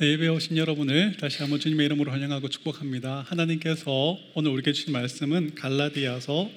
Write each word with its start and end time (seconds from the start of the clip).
네, 0.00 0.12
예배 0.12 0.28
오신 0.28 0.56
여러분을 0.56 1.16
다시 1.16 1.38
한번 1.38 1.58
주님의 1.58 1.86
이름으로 1.86 2.12
환영하고 2.12 2.48
축복합니다. 2.48 3.22
하나님께서 3.26 4.16
오늘 4.34 4.52
우리에게 4.52 4.72
주신 4.72 4.92
말씀은 4.92 5.56
갈라디아서 5.56 6.48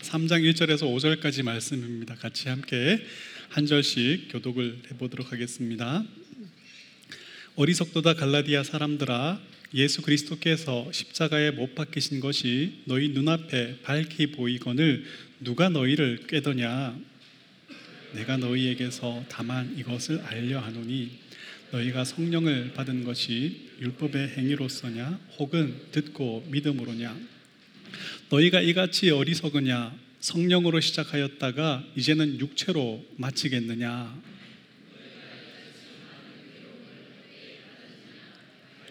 3장 0.00 0.42
1절에서 0.42 0.80
5절까지 0.80 1.44
말씀입니다. 1.44 2.16
같이 2.16 2.48
함께 2.48 3.00
한 3.50 3.66
절씩 3.66 4.26
교독을 4.32 4.78
해보도록 4.90 5.30
하겠습니다. 5.30 6.02
어리석도다 7.54 8.14
갈라디아 8.14 8.64
사람들아 8.64 9.40
예수 9.74 10.02
그리스도께서 10.02 10.90
십자가에 10.90 11.52
못 11.52 11.76
박히신 11.76 12.18
것이 12.18 12.82
너희 12.86 13.10
눈앞에 13.10 13.82
밝히 13.84 14.32
보이거늘 14.32 15.04
누가 15.38 15.68
너희를 15.68 16.26
꾀더냐 16.26 16.98
내가 18.14 18.36
너희에게서 18.36 19.24
다만 19.28 19.78
이것을 19.78 20.22
알려 20.22 20.58
하노니 20.58 21.23
너희가 21.74 22.04
성령을 22.04 22.72
받은 22.74 23.02
것이 23.02 23.68
율법의 23.80 24.28
행위로서냐 24.36 25.18
혹은 25.38 25.74
듣고 25.90 26.46
믿음으로냐? 26.48 27.18
너희가 28.30 28.60
이같이 28.60 29.10
어리석으냐 29.10 29.92
성령으로 30.20 30.80
시작하였다가 30.80 31.84
이제는 31.96 32.38
육체로 32.38 33.04
마치겠느냐? 33.16 34.22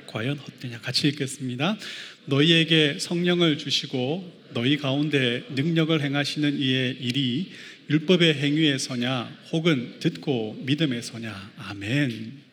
과연 0.07 0.37
헛되냐? 0.37 0.81
같이 0.81 1.07
읽겠습니다. 1.07 1.77
너희에게 2.25 2.99
성령을 2.99 3.57
주시고 3.57 4.43
너희 4.53 4.75
가운데 4.75 5.45
능력을 5.55 5.99
행하시는 6.01 6.59
이의 6.59 6.97
일이 6.99 7.49
율법의 7.89 8.33
행위에서냐 8.35 9.37
혹은 9.53 9.99
듣고 10.01 10.61
믿음에서냐? 10.65 11.53
아멘 11.57 12.52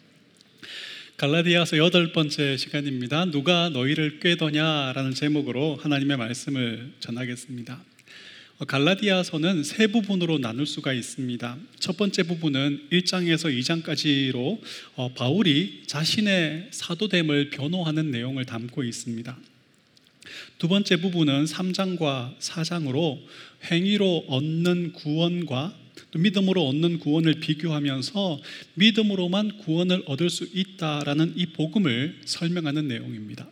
갈라디아서 1.21 1.77
여덟 1.77 2.13
번째 2.13 2.57
시간입니다. 2.57 3.27
누가 3.27 3.69
너희를 3.69 4.21
꾀더냐라는 4.21 5.13
제목으로 5.13 5.77
하나님의 5.77 6.17
말씀을 6.17 6.95
전하겠습니다. 6.99 7.79
어, 8.57 8.65
갈라디아서는 8.65 9.63
세 9.63 9.89
부분으로 9.89 10.39
나눌 10.39 10.65
수가 10.65 10.95
있습니다. 10.95 11.59
첫 11.79 11.99
번째 11.99 12.23
부분은 12.23 12.87
1장에서 12.91 13.55
2장까지로 13.55 14.61
어, 14.95 15.13
바울이 15.13 15.83
자신의 15.87 16.69
사도됨을 16.71 17.51
변호하는 17.51 18.11
내용을 18.11 18.47
담고 18.47 18.83
있습니다. 18.83 19.37
두 20.57 20.69
번째 20.69 20.97
부분은 21.03 21.45
3장과 21.45 22.39
4장으로 22.39 23.19
행위로 23.71 24.25
얻는 24.27 24.95
구원과 24.95 25.80
또 26.11 26.19
믿음으로 26.19 26.67
얻는 26.69 26.99
구원을 26.99 27.35
비교하면서 27.41 28.41
믿음으로만 28.75 29.59
구원을 29.59 30.03
얻을 30.07 30.31
수 30.31 30.49
있다라는 30.53 31.35
이 31.37 31.47
복음을 31.47 32.21
설명하는 32.25 32.89
내용입니다. 32.89 33.49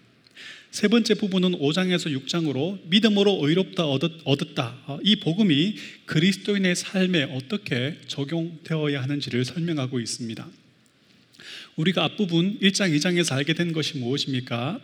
세 0.70 0.86
번째 0.86 1.14
부분은 1.14 1.52
5장에서 1.58 2.14
6장으로 2.24 2.78
믿음으로 2.88 3.38
의롭다 3.42 3.86
얻었다. 3.86 4.76
어, 4.86 4.98
이 5.02 5.16
복음이 5.16 5.76
그리스도인의 6.06 6.76
삶에 6.76 7.24
어떻게 7.24 7.96
적용되어야 8.06 9.02
하는지를 9.02 9.44
설명하고 9.44 9.98
있습니다. 9.98 10.46
우리가 11.76 12.04
앞부분 12.04 12.58
1장, 12.60 12.94
2장에서 12.96 13.32
알게 13.32 13.54
된 13.54 13.72
것이 13.72 13.98
무엇입니까? 13.98 14.80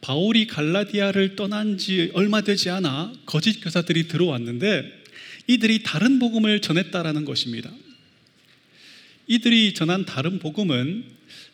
바울이 0.00 0.46
갈라디아를 0.46 1.36
떠난 1.36 1.76
지 1.76 2.10
얼마 2.14 2.40
되지 2.40 2.70
않아 2.70 3.12
거짓 3.26 3.60
교사들이 3.60 4.08
들어왔는데 4.08 4.99
이들이 5.50 5.82
다른 5.82 6.20
복음을 6.20 6.60
전했다라는 6.60 7.24
것입니다. 7.24 7.72
이들이 9.26 9.74
전한 9.74 10.04
다른 10.04 10.38
복음은 10.38 11.02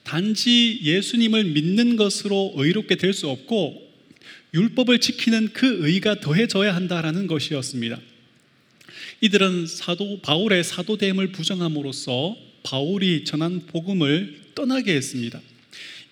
단지 0.02 0.80
예수님을 0.82 1.44
믿는 1.44 1.96
것으로 1.96 2.52
의롭게 2.56 2.96
될 2.96 3.14
수 3.14 3.30
없고 3.30 3.86
율법을 4.52 5.00
지키는 5.00 5.54
그 5.54 5.86
의가 5.86 6.20
더해져야 6.20 6.74
한다라는 6.74 7.26
것이었습니다. 7.26 7.98
이들은 9.22 9.66
사도 9.66 10.20
바울의 10.20 10.62
사도됨을 10.62 11.32
부정함으로써 11.32 12.36
바울이 12.64 13.24
전한 13.24 13.66
복음을 13.66 14.42
떠나게 14.54 14.94
했습니다. 14.94 15.40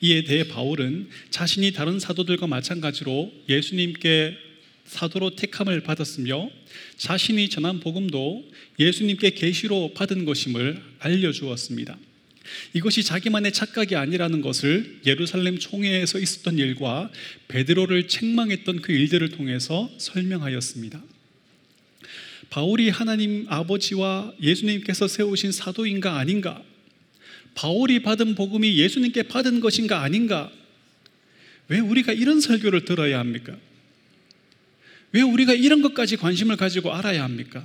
이에 0.01 0.25
대해 0.25 0.49
바울은 0.49 1.11
자신이 1.29 1.73
다른 1.73 1.99
사도들과 1.99 2.47
마찬가지로 2.47 3.31
예수님께 3.51 4.54
사도로 4.87 5.37
택함을 5.37 5.83
받았으며 5.83 6.51
자신이 6.97 7.49
전한 7.49 7.81
복음도 7.81 8.45
예수님께 8.79 9.31
계시로 9.31 9.93
받은 9.95 10.25
것임을 10.25 10.83
알려주었습니다. 10.99 11.99
이것이 12.75 13.03
자기만의 13.03 13.53
착각이 13.53 13.97
아니라는 13.97 14.43
것을 14.43 15.01
예루살렘 15.07 15.59
총회에서 15.59 16.19
있었던 16.19 16.59
일과 16.59 17.11
베드로를 17.49 18.09
책망했던 18.09 18.83
그 18.83 18.93
일들을 18.93 19.31
통해서 19.31 19.91
설명하였습니다. 19.99 21.03
바울이 22.51 22.91
하나님 22.91 23.47
아버지와 23.49 24.35
예수님께서 24.41 25.09
세우신 25.09 25.53
사도인가 25.53 26.19
아닌가? 26.19 26.63
바울이 27.55 28.03
받은 28.03 28.35
복음이 28.35 28.77
예수님께 28.79 29.25
받은 29.25 29.61
것인가 29.61 30.03
아닌가? 30.03 30.53
왜 31.69 31.79
우리가 31.79 32.13
이런 32.13 32.41
설교를 32.41 32.85
들어야 32.85 33.19
합니까? 33.19 33.57
왜 35.15 35.23
우리가 35.23 35.55
이런 35.55 35.81
것까지 35.81 36.17
관심을 36.17 36.57
가지고 36.57 36.93
알아야 36.93 37.23
합니까? 37.23 37.65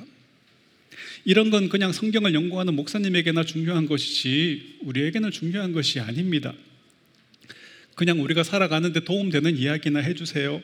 이런 1.25 1.49
건 1.49 1.67
그냥 1.67 1.91
성경을 1.91 2.35
연구하는 2.35 2.75
목사님에게나 2.75 3.43
중요한 3.43 3.87
것이지 3.87 4.77
우리에게는 4.81 5.31
중요한 5.31 5.73
것이 5.73 5.99
아닙니다. 5.99 6.53
그냥 7.95 8.21
우리가 8.21 8.43
살아가는데 8.43 8.99
도움되는 9.03 9.57
이야기나 9.57 9.99
해주세요. 9.99 10.61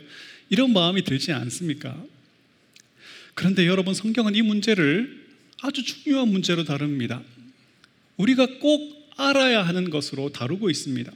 이런 0.51 0.73
마음이 0.73 1.03
들지 1.03 1.31
않습니까? 1.31 2.05
그런데 3.33 3.65
여러분, 3.65 3.95
성경은 3.95 4.35
이 4.35 4.43
문제를 4.43 5.25
아주 5.63 5.83
중요한 5.83 6.27
문제로 6.27 6.63
다룹니다. 6.65 7.23
우리가 8.17 8.59
꼭 8.59 9.11
알아야 9.17 9.63
하는 9.63 9.89
것으로 9.89 10.29
다루고 10.29 10.69
있습니다. 10.69 11.11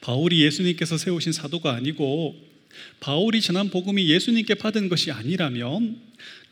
바울이 0.00 0.42
예수님께서 0.42 0.96
세우신 0.96 1.32
사도가 1.32 1.72
아니고 1.72 2.51
바울이 3.00 3.40
전한 3.40 3.70
복음이 3.70 4.08
예수님께 4.08 4.54
받은 4.54 4.88
것이 4.88 5.10
아니라면 5.10 5.96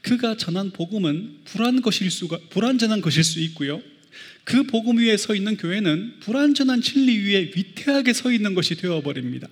그가 0.03 0.37
전한 0.37 0.71
복음은 0.71 1.41
불안 1.45 1.83
것일 1.83 2.11
수가 2.11 2.39
불완전한 2.51 3.01
것일 3.01 3.25
수 3.25 3.41
있고요. 3.41 3.83
그 4.45 4.65
복음 4.65 4.99
위에 4.99 5.17
서 5.17 5.35
있는 5.35 5.57
교회는 5.57 6.21
불완전한 6.21 6.81
진리 6.81 7.19
위에 7.19 7.53
위태하게 7.55 8.13
서 8.13 8.33
있는 8.33 8.55
것이 8.55 8.75
되어 8.75 9.03
버립니다. 9.03 9.49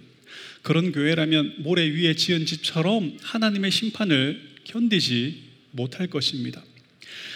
그런 0.62 0.92
교회라면 0.92 1.56
모래 1.58 1.88
위에 1.88 2.14
지은 2.14 2.46
집처럼 2.46 3.16
하나님의 3.22 3.70
심판을 3.70 4.40
견디지 4.64 5.42
못할 5.70 6.08
것입니다. 6.08 6.64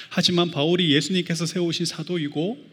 하지만 0.09 0.51
바울이 0.51 0.91
예수님께서 0.93 1.47
세우신 1.47 1.87
사도이고 1.87 2.73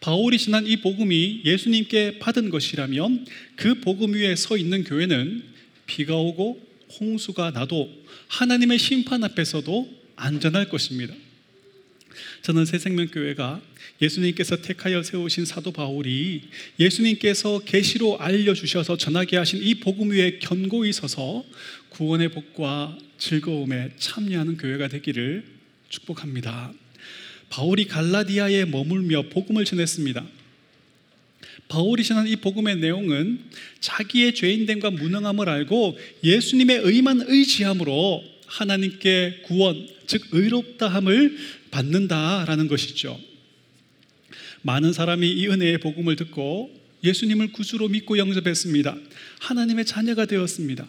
바울이 0.00 0.38
지난 0.38 0.66
이 0.66 0.76
복음이 0.76 1.42
예수님께 1.44 2.18
받은 2.18 2.50
것이라면 2.50 3.26
그 3.56 3.80
복음 3.80 4.12
위에 4.14 4.36
서 4.36 4.56
있는 4.56 4.84
교회는 4.84 5.42
비가 5.86 6.16
오고 6.16 6.60
홍수가 7.00 7.52
나도 7.52 7.90
하나님의 8.28 8.78
심판 8.78 9.24
앞에서도 9.24 9.88
안전할 10.16 10.68
것입니다. 10.68 11.14
저는 12.42 12.64
새생명교회가 12.64 13.60
예수님께서 14.00 14.56
택하여 14.56 15.02
세우신 15.02 15.44
사도 15.44 15.72
바울이 15.72 16.42
예수님께서 16.78 17.60
계시로 17.60 18.18
알려주셔서 18.18 18.96
전하게 18.96 19.36
하신 19.36 19.62
이 19.62 19.76
복음 19.76 20.10
위에 20.10 20.38
견고히 20.38 20.92
서서 20.92 21.44
구원의 21.90 22.30
복과 22.30 22.98
즐거움에 23.18 23.90
참여하는 23.98 24.56
교회가 24.56 24.88
되기를 24.88 25.44
축복합니다. 25.88 26.72
바울이 27.48 27.86
갈라디아에 27.86 28.64
머물며 28.66 29.28
복음을 29.30 29.64
전했습니다. 29.64 30.26
바울이 31.68 32.04
전한 32.04 32.28
이 32.28 32.36
복음의 32.36 32.76
내용은 32.76 33.40
자기의 33.80 34.34
죄인됨과 34.34 34.90
무능함을 34.90 35.48
알고 35.48 35.98
예수님의 36.22 36.80
의만 36.84 37.22
의지함으로 37.26 38.22
하나님께 38.46 39.42
구원, 39.44 39.88
즉 40.06 40.22
의롭다함을 40.30 41.36
받는다라는 41.70 42.68
것이죠. 42.68 43.18
많은 44.62 44.92
사람이 44.92 45.28
이 45.30 45.48
은혜의 45.48 45.78
복음을 45.78 46.16
듣고 46.16 46.70
예수님을 47.02 47.52
구주로 47.52 47.88
믿고 47.88 48.18
영접했습니다. 48.18 48.96
하나님의 49.40 49.84
자녀가 49.84 50.26
되었습니다. 50.26 50.86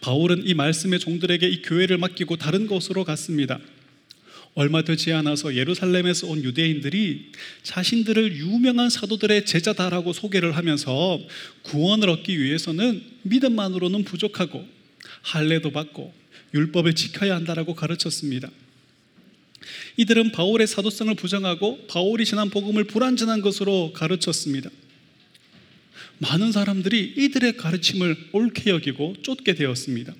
바울은 0.00 0.46
이 0.46 0.54
말씀의 0.54 0.98
종들에게 0.98 1.48
이 1.48 1.62
교회를 1.62 1.98
맡기고 1.98 2.36
다른 2.36 2.66
곳으로 2.66 3.04
갔습니다. 3.04 3.58
얼마 4.54 4.82
되지 4.82 5.12
않아서 5.12 5.54
예루살렘에서 5.54 6.26
온 6.26 6.42
유대인들이 6.42 7.32
자신들을 7.62 8.36
유명한 8.36 8.90
사도들의 8.90 9.46
제자다라고 9.46 10.12
소개를 10.12 10.56
하면서 10.56 11.20
구원을 11.62 12.10
얻기 12.10 12.40
위해서는 12.40 13.02
믿음만으로는 13.22 14.04
부족하고 14.04 14.66
할례도 15.22 15.70
받고 15.70 16.12
율법을 16.54 16.94
지켜야 16.94 17.36
한다라고 17.36 17.74
가르쳤습니다. 17.74 18.50
이들은 19.96 20.32
바울의 20.32 20.66
사도성을 20.66 21.14
부정하고 21.14 21.86
바울이 21.88 22.24
전한 22.24 22.50
복음을 22.50 22.84
불완전한 22.84 23.40
것으로 23.42 23.92
가르쳤습니다. 23.92 24.70
많은 26.18 26.52
사람들이 26.52 27.14
이들의 27.16 27.56
가르침을 27.56 28.16
옳게 28.32 28.70
여기고 28.70 29.16
쫓게 29.22 29.54
되었습니다. 29.54 30.14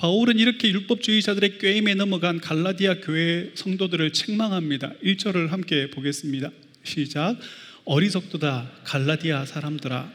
바울은 0.00 0.38
이렇게 0.38 0.70
율법주의자들의 0.70 1.58
꾀임에 1.58 1.92
넘어간 1.92 2.40
갈라디아 2.40 3.02
교회 3.02 3.50
성도들을 3.54 4.14
책망합니다. 4.14 4.94
1절을 5.04 5.48
함께 5.48 5.90
보겠습니다. 5.90 6.50
시작. 6.82 7.36
어리석도다 7.84 8.70
갈라디아 8.84 9.44
사람들아 9.44 10.10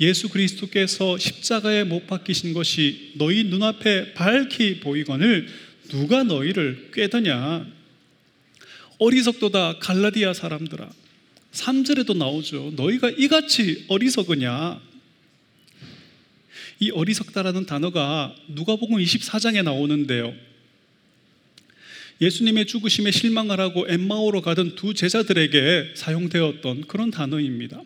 예수 0.00 0.28
그리스도께서 0.28 1.16
십자가에 1.16 1.84
못 1.84 2.06
박히신 2.06 2.52
것이 2.52 3.12
너희 3.16 3.44
눈앞에 3.44 4.12
밝히 4.12 4.80
보이거늘 4.80 5.46
누가 5.88 6.24
너희를 6.24 6.90
꾀더냐 6.92 7.66
어리석도다 8.98 9.78
갈라디아 9.78 10.34
사람들아 10.34 10.90
3절에도 11.52 12.18
나오죠 12.18 12.74
너희가 12.76 13.08
이같이 13.08 13.86
어리석으냐 13.88 14.91
이 16.82 16.90
어리석다라는 16.90 17.64
단어가 17.64 18.34
누가복음 18.48 18.96
24장에 18.96 19.62
나오는데요 19.62 20.34
예수님의 22.20 22.66
죽으심에 22.66 23.12
실망을 23.12 23.60
하고 23.60 23.86
엠마오로 23.88 24.42
가던 24.42 24.74
두 24.74 24.92
제자들에게 24.92 25.92
사용되었던 25.94 26.82
그런 26.88 27.10
단어입니다. 27.12 27.80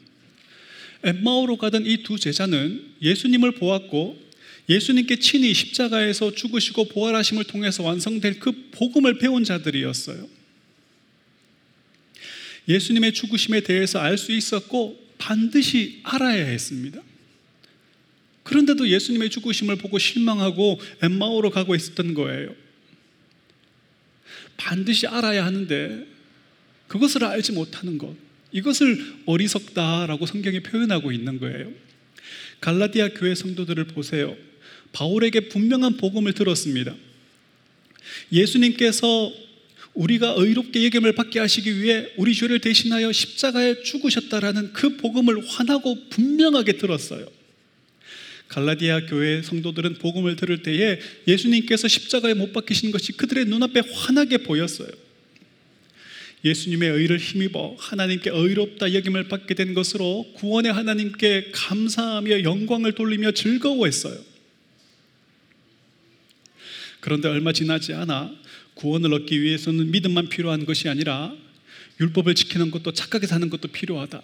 엠마오로 1.04 1.58
가던 1.58 1.84
이 1.86 2.02
두 2.02 2.18
제자는 2.18 2.84
예수님을 3.02 3.52
보았고 3.52 4.18
예수님께 4.68 5.18
친히 5.18 5.52
십자가에서 5.52 6.34
죽으시고 6.34 6.88
부활하심을 6.88 7.44
통해서 7.44 7.82
완성될 7.82 8.40
그 8.40 8.70
복음을 8.72 9.18
배운 9.18 9.44
자들이었어요. 9.44 10.26
예수님의 12.66 13.12
죽으심에 13.12 13.60
대해서 13.60 13.98
알 14.00 14.16
수 14.18 14.32
있었고 14.32 14.98
반드시 15.18 16.00
알아야 16.02 16.44
했습니다. 16.44 17.00
그런데도 18.46 18.88
예수님의 18.88 19.28
죽으심을 19.30 19.74
보고 19.74 19.98
실망하고 19.98 20.80
엠마오로 21.02 21.50
가고 21.50 21.74
있었던 21.74 22.14
거예요. 22.14 22.54
반드시 24.56 25.08
알아야 25.08 25.44
하는데 25.44 26.06
그것을 26.86 27.24
알지 27.24 27.52
못하는 27.52 27.98
것. 27.98 28.14
이것을 28.52 29.14
어리석다라고 29.26 30.26
성경이 30.26 30.60
표현하고 30.60 31.10
있는 31.10 31.40
거예요. 31.40 31.72
갈라디아 32.60 33.08
교회 33.14 33.34
성도들을 33.34 33.88
보세요. 33.88 34.36
바울에게 34.92 35.48
분명한 35.48 35.96
복음을 35.96 36.32
들었습니다. 36.32 36.94
예수님께서 38.30 39.32
우리가 39.94 40.34
의롭게 40.36 40.84
예금을 40.84 41.16
받게 41.16 41.40
하시기 41.40 41.82
위해 41.82 42.12
우리 42.16 42.32
죄를 42.32 42.60
대신하여 42.60 43.10
십자가에 43.10 43.82
죽으셨다라는 43.82 44.72
그 44.72 44.96
복음을 44.98 45.44
환하고 45.48 46.08
분명하게 46.10 46.76
들었어요. 46.76 47.35
갈라디아 48.48 49.06
교회 49.06 49.42
성도들은 49.42 49.94
복음을 49.94 50.36
들을 50.36 50.62
때에 50.62 51.00
예수님께서 51.26 51.88
십자가에 51.88 52.34
못 52.34 52.52
박히신 52.52 52.92
것이 52.92 53.12
그들의 53.12 53.46
눈앞에 53.46 53.82
환하게 53.92 54.38
보였어요. 54.38 54.88
예수님의 56.44 56.90
의를 56.90 57.18
힘입어 57.18 57.76
하나님께 57.78 58.30
의롭다 58.30 58.94
여김을 58.94 59.28
받게 59.28 59.54
된 59.54 59.74
것으로 59.74 60.32
구원의 60.34 60.72
하나님께 60.72 61.50
감사하며 61.52 62.44
영광을 62.44 62.92
돌리며 62.92 63.32
즐거워했어요. 63.32 64.16
그런데 67.00 67.28
얼마 67.28 67.52
지나지 67.52 67.94
않아 67.94 68.32
구원을 68.74 69.12
얻기 69.14 69.42
위해서는 69.42 69.90
믿음만 69.90 70.28
필요한 70.28 70.64
것이 70.66 70.88
아니라 70.88 71.34
율법을 72.00 72.34
지키는 72.34 72.70
것도 72.70 72.92
착하게 72.92 73.26
사는 73.26 73.48
것도 73.48 73.68
필요하다. 73.68 74.22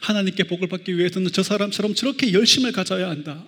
하나님께 0.00 0.44
복을 0.44 0.68
받기 0.68 0.96
위해서는 0.98 1.30
저 1.32 1.42
사람처럼 1.42 1.94
저렇게 1.94 2.32
열심을 2.32 2.72
가져야 2.72 3.08
한다. 3.08 3.44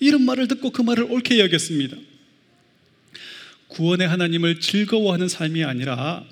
이런 0.00 0.22
말을 0.22 0.48
듣고 0.48 0.70
그 0.70 0.82
말을 0.82 1.04
옳게 1.04 1.38
여겼습니다. 1.38 1.96
구원의 3.68 4.08
하나님을 4.08 4.60
즐거워하는 4.60 5.28
삶이 5.28 5.64
아니라 5.64 6.24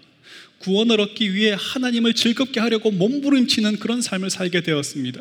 구원을 0.58 1.00
얻기 1.00 1.34
위해 1.34 1.56
하나님을 1.58 2.14
즐겁게 2.14 2.60
하려고 2.60 2.90
몸부림치는 2.90 3.78
그런 3.78 4.00
삶을 4.00 4.30
살게 4.30 4.62
되었습니다. 4.62 5.20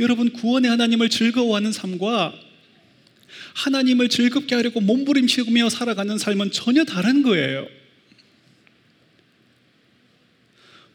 여러분, 0.00 0.30
구원의 0.30 0.70
하나님을 0.70 1.10
즐거워하는 1.10 1.72
삶과 1.72 2.34
하나님을 3.54 4.08
즐겁게 4.08 4.54
하려고 4.54 4.80
몸부림치며 4.80 5.68
살아가는 5.68 6.16
삶은 6.18 6.50
전혀 6.52 6.84
다른 6.84 7.22
거예요. 7.22 7.66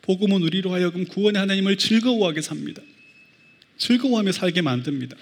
복음은 0.05 0.43
우리로 0.43 0.71
하여금 0.71 1.05
구원의 1.05 1.39
하나님을 1.39 1.77
즐거워하게 1.77 2.41
삽니다. 2.41 2.81
즐거워하며 3.77 4.31
살게 4.31 4.61
만듭니다. 4.61 5.15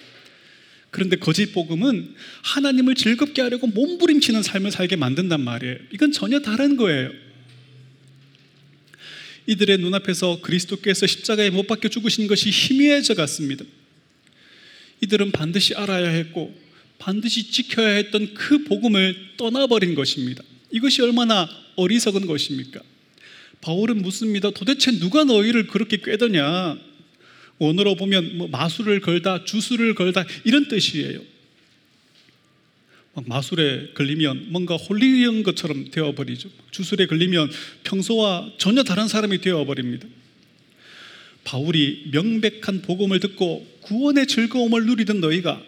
그런데 0.91 1.15
거짓 1.15 1.53
복음은 1.53 2.13
하나님을 2.43 2.95
즐겁게 2.95 3.41
하려고 3.41 3.67
몸부림치는 3.67 4.43
삶을 4.43 4.71
살게 4.71 4.95
만든단 4.95 5.41
말이에요. 5.41 5.77
이건 5.91 6.11
전혀 6.11 6.39
다른 6.39 6.77
거예요. 6.77 7.11
이들의 9.47 9.79
눈앞에서 9.79 10.41
그리스도께서 10.41 11.07
십자가에 11.07 11.49
못 11.49 11.65
박혀 11.67 11.89
죽으신 11.89 12.27
것이 12.27 12.49
희미해져 12.49 13.15
갔습니다. 13.15 13.65
이들은 15.01 15.31
반드시 15.31 15.73
알아야 15.75 16.09
했고 16.09 16.53
반드시 16.99 17.51
지켜야 17.51 17.95
했던 17.95 18.33
그 18.33 18.63
복음을 18.63 19.15
떠나버린 19.37 19.95
것입니다. 19.95 20.43
이것이 20.71 21.01
얼마나 21.01 21.49
어리석은 21.75 22.27
것입니까? 22.27 22.81
바울은 23.63 24.01
묻습니다. 24.01 24.51
도대체 24.51 24.99
누가 24.99 25.23
너희를 25.23 25.67
그렇게 25.67 25.97
꿰더냐? 25.97 26.77
원어로 27.59 27.95
보면 27.95 28.37
뭐 28.37 28.47
마술을 28.49 28.99
걸다, 28.99 29.45
주술을 29.45 29.95
걸다 29.95 30.25
이런 30.43 30.67
뜻이에요. 30.67 31.21
마술에 33.25 33.91
걸리면 33.93 34.47
뭔가 34.49 34.75
홀리는 34.75 35.43
것처럼 35.43 35.91
되어버리죠. 35.91 36.49
주술에 36.71 37.05
걸리면 37.05 37.51
평소와 37.83 38.53
전혀 38.57 38.83
다른 38.83 39.07
사람이 39.07 39.39
되어버립니다. 39.39 40.07
바울이 41.43 42.09
명백한 42.11 42.81
복음을 42.81 43.19
듣고 43.19 43.67
구원의 43.81 44.27
즐거움을 44.27 44.85
누리던 44.85 45.21
너희가 45.21 45.61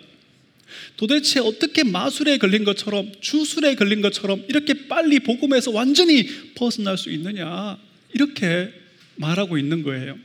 도대체 0.98 1.40
어떻게 1.40 1.84
마술에 1.84 2.38
걸린 2.38 2.64
것처럼 2.64 3.12
주술에 3.22 3.76
걸린 3.76 4.02
것처럼 4.02 4.44
이렇게 4.48 4.88
빨리 4.88 5.20
복음에서 5.20 5.72
완전히 5.72 6.28
벗어날 6.56 6.98
수 6.98 7.12
있느냐 7.12 7.78
이렇게 8.16 8.74
말하고 9.18 9.58
있는 9.58 9.84
거예요. 9.84 10.18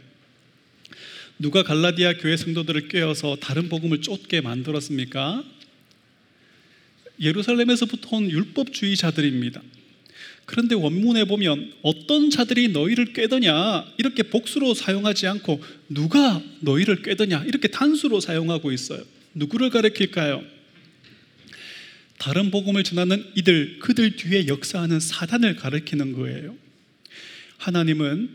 누가 1.40 1.64
갈라디아 1.64 2.18
교회 2.18 2.36
성도들을 2.36 2.88
꿰어서 2.88 3.36
다른 3.40 3.68
복음을 3.68 4.00
쫓게 4.00 4.40
만들었습니까? 4.40 5.44
예루살렘에서부터 7.20 8.16
온 8.16 8.30
율법주의자들입니다. 8.30 9.60
그런데 10.46 10.76
원문에 10.76 11.24
보면 11.24 11.72
어떤 11.82 12.30
자들이 12.30 12.68
너희를 12.68 13.12
꿰더냐 13.12 13.86
이렇게 13.98 14.22
복수로 14.22 14.74
사용하지 14.74 15.26
않고 15.26 15.62
누가 15.88 16.40
너희를 16.60 17.02
꿰더냐 17.02 17.44
이렇게 17.44 17.68
단수로 17.68 18.20
사용하고 18.20 18.70
있어요. 18.70 19.02
누구를 19.34 19.70
가리킬까요? 19.70 20.44
다른 22.18 22.50
복음을 22.50 22.84
전하는 22.84 23.24
이들 23.34 23.80
그들 23.80 24.16
뒤에 24.16 24.46
역사하는 24.46 25.00
사단을 25.00 25.56
가리키는 25.56 26.12
거예요. 26.12 26.56
하나님은 27.60 28.30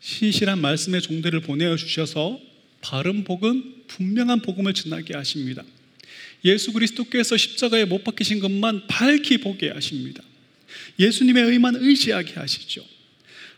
신실한 0.00 0.60
말씀의 0.60 1.00
종들을 1.00 1.40
보내어 1.40 1.76
주셔서 1.76 2.38
바른 2.82 3.24
복음, 3.24 3.82
분명한 3.88 4.42
복음을 4.42 4.74
전하게 4.74 5.14
하십니다. 5.16 5.64
예수 6.44 6.72
그리스도께서 6.72 7.36
십자가에 7.38 7.86
못 7.86 8.04
박히신 8.04 8.40
것만 8.40 8.86
밝히 8.88 9.38
보게 9.38 9.70
하십니다. 9.70 10.22
예수님의 10.98 11.44
의만 11.44 11.76
의지하게 11.76 12.34
하시죠. 12.34 12.84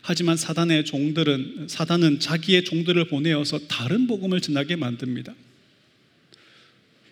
하지만 0.01 0.37
사단의 0.37 0.85
종들은 0.85 1.67
사단은 1.67 2.21
자기의 2.21 2.63
종들을 2.63 3.03
보내어서 3.09 3.59
다른 3.67 4.07
복음을 4.07 4.39
전하게 4.39 4.77
만듭니다. 4.77 5.35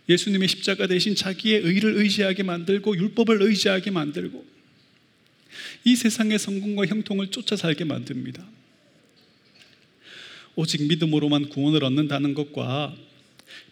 예수님의 0.08 0.48
십자가 0.48 0.88
대신 0.88 1.16
자기의 1.16 1.64
의를 1.64 1.98
의지하게 1.98 2.44
만들고 2.44 2.96
율법을 2.96 3.42
의지하게 3.42 3.92
만들고 3.92 4.57
이 5.84 5.96
세상의 5.96 6.40
성공과 6.40 6.86
형통을 6.86 7.28
쫓아 7.28 7.56
살게 7.56 7.84
만듭니다. 7.84 8.44
오직 10.56 10.88
믿음으로만 10.88 11.50
구원을 11.50 11.84
얻는다는 11.84 12.34
것과 12.34 12.96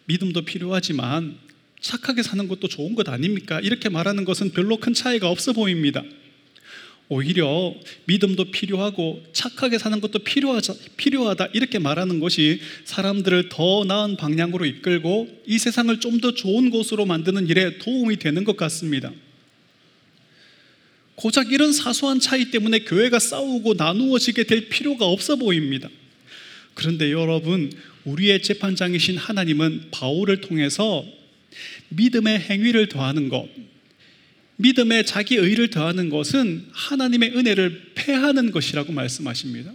믿음도 0.06 0.42
필요하지만 0.42 1.36
착하게 1.80 2.22
사는 2.22 2.46
것도 2.48 2.68
좋은 2.68 2.94
것 2.94 3.08
아닙니까? 3.08 3.60
이렇게 3.60 3.88
말하는 3.88 4.24
것은 4.24 4.52
별로 4.52 4.76
큰 4.78 4.94
차이가 4.94 5.28
없어 5.30 5.52
보입니다. 5.52 6.02
오히려 7.08 7.74
믿음도 8.06 8.50
필요하고 8.50 9.22
착하게 9.32 9.78
사는 9.78 10.00
것도 10.00 10.20
필요하자, 10.20 10.74
필요하다 10.96 11.48
이렇게 11.52 11.78
말하는 11.78 12.18
것이 12.18 12.60
사람들을 12.84 13.48
더 13.48 13.84
나은 13.84 14.16
방향으로 14.16 14.64
이끌고 14.64 15.42
이 15.46 15.58
세상을 15.58 15.98
좀 16.00 16.20
더 16.20 16.32
좋은 16.32 16.70
곳으로 16.70 17.04
만드는 17.04 17.48
일에 17.48 17.78
도움이 17.78 18.16
되는 18.16 18.42
것 18.42 18.56
같습니다. 18.56 19.12
고작 21.16 21.50
이런 21.50 21.72
사소한 21.72 22.20
차이 22.20 22.50
때문에 22.50 22.80
교회가 22.80 23.18
싸우고 23.18 23.74
나누어지게 23.74 24.44
될 24.44 24.68
필요가 24.68 25.06
없어 25.06 25.36
보입니다. 25.36 25.88
그런데 26.74 27.10
여러분, 27.10 27.72
우리의 28.04 28.42
재판장이신 28.42 29.16
하나님은 29.16 29.88
바울을 29.90 30.42
통해서 30.42 31.04
믿음의 31.88 32.38
행위를 32.40 32.88
더하는 32.88 33.28
것, 33.28 33.48
믿음에 34.56 35.04
자기 35.04 35.36
의를 35.36 35.70
더하는 35.70 36.10
것은 36.10 36.66
하나님의 36.72 37.36
은혜를 37.36 37.92
패하는 37.94 38.50
것이라고 38.50 38.92
말씀하십니다. 38.92 39.72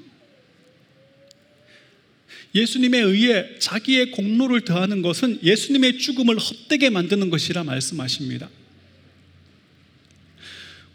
예수님에 2.53 2.99
의해 2.99 3.57
자기의 3.59 4.11
공로를 4.11 4.61
더하는 4.61 5.01
것은 5.01 5.39
예수님의 5.41 5.99
죽음을 5.99 6.37
헛되게 6.37 6.89
만드는 6.89 7.29
것이라 7.29 7.63
말씀하십니다. 7.63 8.49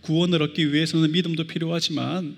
구원을 0.06 0.40
얻기 0.42 0.72
위해서는 0.72 1.10
믿음도 1.10 1.44
필요하지만 1.44 2.36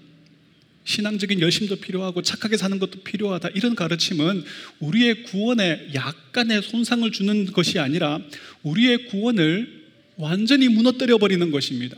신앙적인 0.85 1.41
열심도 1.41 1.77
필요하고 1.77 2.23
착하게 2.23 2.57
사는 2.57 2.79
것도 2.79 3.01
필요하다. 3.03 3.51
이런 3.51 3.75
가르침은 3.75 4.43
우리의 4.81 5.25
구원에 5.25 5.91
약간의 5.93 6.63
손상을 6.63 7.11
주는 7.13 7.45
것이 7.53 7.79
아니라 7.79 8.21
우리의 8.63 9.09
구원을 9.09 9.85
완전히 10.17 10.69
무너뜨려 10.69 11.19
버리는 11.19 11.51
것입니다. 11.51 11.97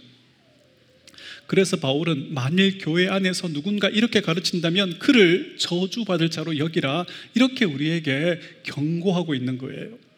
그래서 1.47 1.77
바울은 1.77 2.35
만일 2.35 2.79
교회 2.79 3.09
안에서 3.09 3.49
누군가 3.49 3.89
이렇게 3.89 4.21
가르친다면 4.21 4.99
그를 4.99 5.57
저주받을 5.57 6.31
자로 6.31 6.59
여기라 6.59 7.07
이렇게 7.35 7.65
우리에게 7.65 8.41
경고하고 8.65 9.37
있는 9.37 9.57
거예요. 9.57 10.10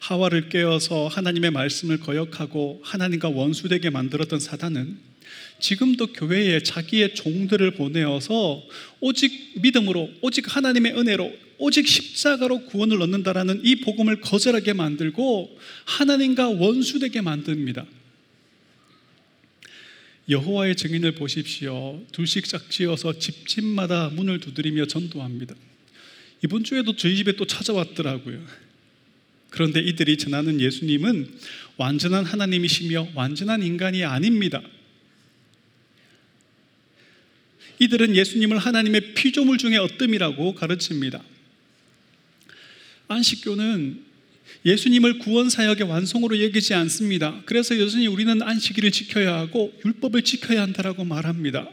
하와를 0.00 0.48
깨어서 0.48 1.08
하나님의 1.08 1.50
말씀을 1.50 1.98
거역하고 1.98 2.80
하나님과 2.84 3.28
원수되게 3.30 3.90
만들었던 3.90 4.40
사단은 4.40 4.98
지금도 5.60 6.12
교회에 6.12 6.62
자기의 6.62 7.14
종들을 7.14 7.72
보내어서 7.72 8.62
오직 9.00 9.60
믿음으로, 9.60 10.08
오직 10.20 10.54
하나님의 10.54 10.96
은혜로, 10.96 11.32
오직 11.58 11.86
십자가로 11.86 12.66
구원을 12.66 13.02
얻는다라는 13.02 13.62
이 13.64 13.76
복음을 13.76 14.20
거절하게 14.20 14.72
만들고 14.74 15.58
하나님과 15.84 16.50
원수되게 16.50 17.20
만듭니다. 17.20 17.84
여호와의 20.28 20.76
증인을 20.76 21.12
보십시오. 21.12 22.04
둘씩 22.12 22.44
짝지어서 22.46 23.18
집집마다 23.18 24.10
문을 24.10 24.40
두드리며 24.40 24.86
전도합니다. 24.86 25.54
이번 26.44 26.64
주에도 26.64 26.94
저희 26.94 27.16
집에 27.16 27.32
또 27.32 27.46
찾아왔더라고요. 27.46 28.67
그런데 29.50 29.80
이들이 29.80 30.18
전하는 30.18 30.60
예수님은 30.60 31.38
완전한 31.76 32.24
하나님이시며 32.24 33.08
완전한 33.14 33.62
인간이 33.62 34.04
아닙니다. 34.04 34.62
이들은 37.78 38.16
예수님을 38.16 38.58
하나님의 38.58 39.14
피조물 39.14 39.58
중에 39.58 39.76
어뜸이라고 39.76 40.54
가르칩니다. 40.54 41.22
안식교는 43.06 44.08
예수님을 44.66 45.18
구원 45.18 45.48
사역의 45.48 45.88
완성으로 45.88 46.42
여기지 46.42 46.74
않습니다. 46.74 47.40
그래서 47.46 47.78
여전히 47.78 48.06
우리는 48.06 48.42
안식일을 48.42 48.90
지켜야 48.90 49.36
하고 49.36 49.72
율법을 49.84 50.22
지켜야 50.22 50.62
한다라고 50.62 51.04
말합니다. 51.04 51.68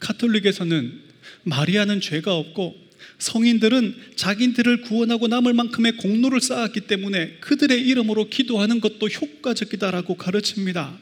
카톨릭에서는 0.00 1.00
마리아는 1.44 2.00
죄가 2.00 2.34
없고 2.34 2.89
성인들은 3.20 3.94
자기들을 4.16 4.80
구원하고 4.82 5.28
남을 5.28 5.52
만큼의 5.54 5.96
공로를 5.98 6.40
쌓았기 6.40 6.82
때문에 6.82 7.36
그들의 7.40 7.80
이름으로 7.86 8.28
기도하는 8.28 8.80
것도 8.80 9.08
효과적이다라고 9.08 10.16
가르칩니다. 10.16 10.98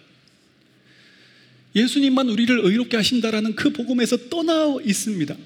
예수님만 1.74 2.28
우리를 2.28 2.60
의롭게 2.62 2.96
하신다라는 2.96 3.54
그 3.54 3.72
복음에서 3.72 4.28
떠나 4.28 4.76
있습니다. 4.84 5.36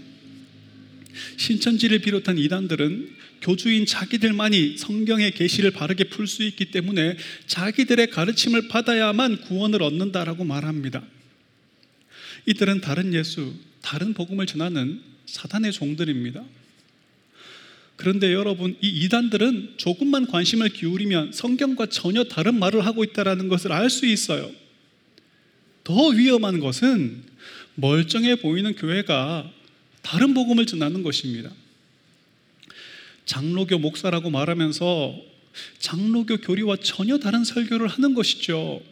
신천지를 1.37 2.00
비롯한 2.00 2.38
이단들은 2.38 3.11
교주인 3.43 3.85
자기들만이 3.85 4.79
성경의 4.79 5.33
계시를 5.33 5.73
바르게 5.73 6.05
풀 6.05 6.26
수 6.26 6.43
있기 6.45 6.71
때문에 6.71 7.17
자기들의 7.47 8.09
가르침을 8.11 8.69
받아야만 8.69 9.43
구원을 9.43 9.83
얻는다라고 9.83 10.45
말합니다. 10.45 11.05
이들은 12.47 12.81
다른 12.81 13.12
예수, 13.12 13.52
다른 13.83 14.14
복음을 14.14 14.47
전하는 14.47 15.00
사단의 15.26 15.73
종들입니다. 15.73 16.45
그런데 17.97 18.33
여러분, 18.33 18.77
이 18.81 18.89
이단들은 18.89 19.75
조금만 19.77 20.27
관심을 20.27 20.71
기울이면 20.71 21.33
성경과 21.33 21.87
전혀 21.87 22.25
다른 22.25 22.59
말을 22.59 22.85
하고 22.85 23.05
있다는 23.05 23.49
것을 23.49 23.73
알 23.73 23.91
수 23.91 24.07
있어요. 24.07 24.51
더 25.85 26.09
위험한 26.09 26.61
것은 26.61 27.23
멀쩡해 27.75 28.37
보이는 28.37 28.75
교회가 28.75 29.51
다른 30.03 30.35
복음을 30.35 30.67
전하는 30.67 31.03
것입니다. 31.03 31.51
장로교 33.25 33.79
목사라고 33.79 34.31
말하면서 34.31 35.17
장로교 35.79 36.39
교리와 36.39 36.77
전혀 36.77 37.19
다른 37.19 37.45
설교를 37.45 37.87
하는 37.89 38.15
것이죠. 38.15 38.83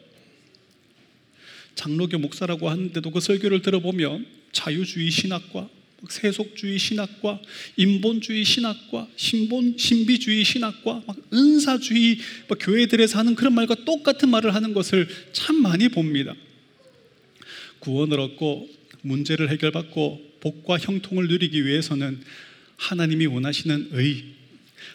장로교 1.74 2.18
목사라고 2.18 2.68
하는데도 2.68 3.10
그 3.10 3.20
설교를 3.20 3.62
들어보면 3.62 4.26
자유주의 4.52 5.10
신학과 5.10 5.68
세속주의 6.08 6.78
신학과 6.78 7.40
인본주의 7.76 8.44
신학과 8.44 9.06
신본 9.16 9.76
신비주의 9.76 10.44
신학과 10.44 11.02
막 11.06 11.16
은사주의 11.32 12.18
교회들에서 12.58 13.18
하는 13.18 13.34
그런 13.34 13.54
말과 13.54 13.74
똑같은 13.84 14.28
말을 14.28 14.54
하는 14.54 14.72
것을 14.72 15.08
참 15.32 15.56
많이 15.56 15.88
봅니다. 15.88 16.34
구원을 17.80 18.20
얻고 18.20 18.68
문제를 19.02 19.50
해결받고 19.50 20.30
복과 20.40 20.78
형통을 20.78 21.28
누리기 21.28 21.64
위해서는 21.66 22.20
하나님이 22.76 23.26
원하시는 23.26 23.88
의, 23.92 24.24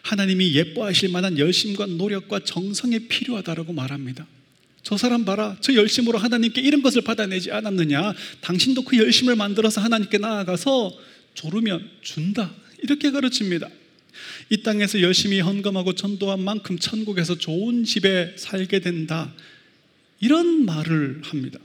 하나님이 0.02 0.56
예뻐하실 0.56 1.10
만한 1.10 1.38
열심과 1.38 1.86
노력과 1.86 2.40
정성이 2.40 3.08
필요하다라고 3.08 3.74
말합니다. 3.74 4.28
저 4.86 4.98
사람 4.98 5.26
봐라. 5.26 5.58
저 5.62 5.74
열심으로 5.74 6.20
하나님께 6.20 6.62
이런 6.62 6.84
것을 6.84 7.02
받아내지 7.02 7.52
않았느냐. 7.52 8.14
당신도 8.42 8.84
그 8.84 9.00
열심을 9.00 9.36
만들어서 9.36 9.82
하나님께 9.82 10.20
나아가서 10.20 10.96
조르면 11.34 11.90
준다. 12.02 12.54
이렇게 12.84 13.10
가르칩니다. 13.10 13.68
이 14.52 14.62
땅에서 14.62 15.02
열심히 15.02 15.40
헌금하고 15.40 15.94
전도한 15.96 16.40
만큼 16.40 16.78
천국에서 16.78 17.36
좋은 17.36 17.84
집에 17.84 18.36
살게 18.38 18.80
된다. 18.80 19.34
이런 20.20 20.66
말을 20.66 21.22
합니다. 21.24 21.58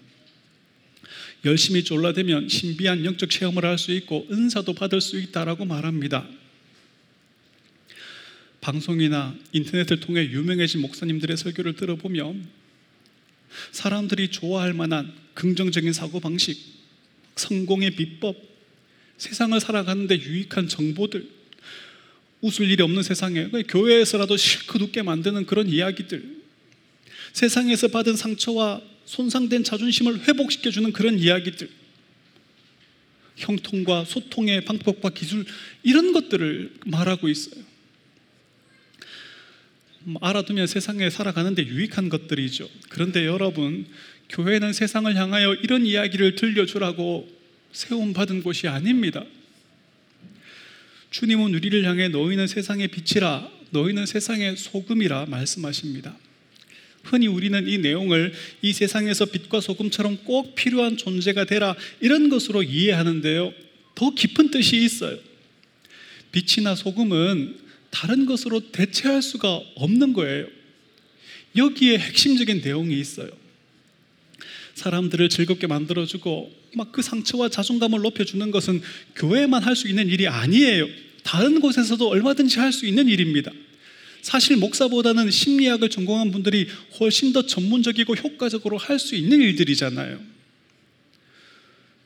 열심히 1.45 1.85
졸라대면 1.85 2.49
신비한 2.49 3.05
영적 3.05 3.29
체험을 3.29 3.67
할 3.67 3.77
수 3.77 3.93
있고 3.93 4.27
은사도 4.31 4.73
받을 4.73 5.03
수 5.03 5.21
있다라고 5.21 5.67
말합니다. 5.67 6.27
방송이나 8.63 9.37
인터넷을 9.53 10.01
통해 10.01 10.25
유명해진 10.25 10.81
목사님들의 10.81 11.37
설교를 11.37 11.75
들어보면 11.75 12.60
사람들이 13.73 14.31
좋아할 14.31 14.73
만한 14.73 15.13
긍정적인 15.35 15.93
사고방식, 15.93 16.59
성공의 17.37 17.93
비법, 17.93 18.37
세상을 19.19 19.59
살아가는데 19.61 20.19
유익한 20.21 20.69
정보들, 20.69 21.29
웃을 22.41 22.71
일이 22.71 22.83
없는 22.83 23.03
세상에 23.03 23.49
교회에서라도 23.69 24.37
실컷 24.37 24.81
웃게 24.81 25.03
만드는 25.03 25.47
그런 25.47 25.69
이야기들, 25.69 26.41
세상에서 27.33 27.89
받은 27.89 28.17
상처와 28.17 28.81
손상된 29.05 29.65
자존심을 29.65 30.27
회복시켜주는 30.27 30.93
그런 30.93 31.19
이야기들, 31.19 31.69
형통과 33.37 34.05
소통의 34.05 34.65
방법과 34.65 35.11
기술, 35.11 35.45
이런 35.83 36.13
것들을 36.13 36.75
말하고 36.87 37.29
있어요. 37.29 37.70
음, 40.07 40.15
알아두면 40.21 40.67
세상에 40.67 41.11
살아가는데 41.11 41.67
유익한 41.67 42.09
것들이죠. 42.09 42.69
그런데 42.89 43.27
여러분, 43.27 43.87
교회는 44.31 44.73
세상을 44.73 45.15
향하여 45.15 45.55
이런 45.55 45.85
이야기를 45.85 46.37
들려주라고 46.37 47.29
세움받은 47.73 48.43
곳이 48.43 48.69
아닙니다. 48.69 49.25
주님은 51.11 51.55
우리를 51.55 51.85
향해 51.85 52.09
너희는 52.09 52.47
세상의 52.47 52.89
빛이라, 52.89 53.51
너희는 53.71 54.07
세상의 54.07 54.57
소금이라 54.57 55.27
말씀하십니다. 55.27 56.17
흔히 57.03 57.27
우리는 57.27 57.67
이 57.67 57.79
내용을 57.79 58.33
이 58.63 58.73
세상에서 58.73 59.27
빛과 59.27 59.61
소금처럼 59.61 60.19
꼭 60.25 60.55
필요한 60.55 60.97
존재가 60.97 61.45
되라 61.45 61.75
이런 62.01 62.29
것으로 62.29 62.63
이해하는데요. 62.63 63.53
더 63.95 64.15
깊은 64.15 64.51
뜻이 64.51 64.83
있어요. 64.85 65.19
빛이나 66.31 66.75
소금은 66.75 67.70
다른 67.91 68.27
것으로 68.27 68.71
대체할 68.73 69.23
수가 69.23 69.61
없는 69.75 70.13
거예요. 70.13 70.47
여기에 71.57 71.99
핵심적인 71.99 72.61
내용이 72.63 72.99
있어요. 72.99 73.29
사람들을 74.75 75.29
즐겁게 75.29 75.67
만들어주고 75.67 76.61
막 76.75 76.93
그 76.93 77.03
상처와 77.03 77.49
자존감을 77.49 78.01
높여주는 78.01 78.49
것은 78.53 78.81
교회만 79.17 79.63
할 79.63 79.75
수 79.75 79.89
있는 79.89 80.09
일이 80.09 80.29
아니에요. 80.29 80.89
다른 81.25 81.61
곳에서도 81.61 82.09
얼마든지 82.09 82.59
할 82.61 82.73
수 82.73 82.87
있는 82.87 83.09
일입니다. 83.09 83.51
사실 84.23 84.57
목사보다는 84.57 85.31
심리학을 85.31 85.89
전공한 85.89 86.31
분들이 86.31 86.69
훨씬 87.01 87.33
더 87.33 87.45
전문적이고 87.47 88.15
효과적으로 88.15 88.77
할 88.79 88.99
수 88.99 89.15
있는 89.17 89.41
일들이잖아요. 89.41 90.21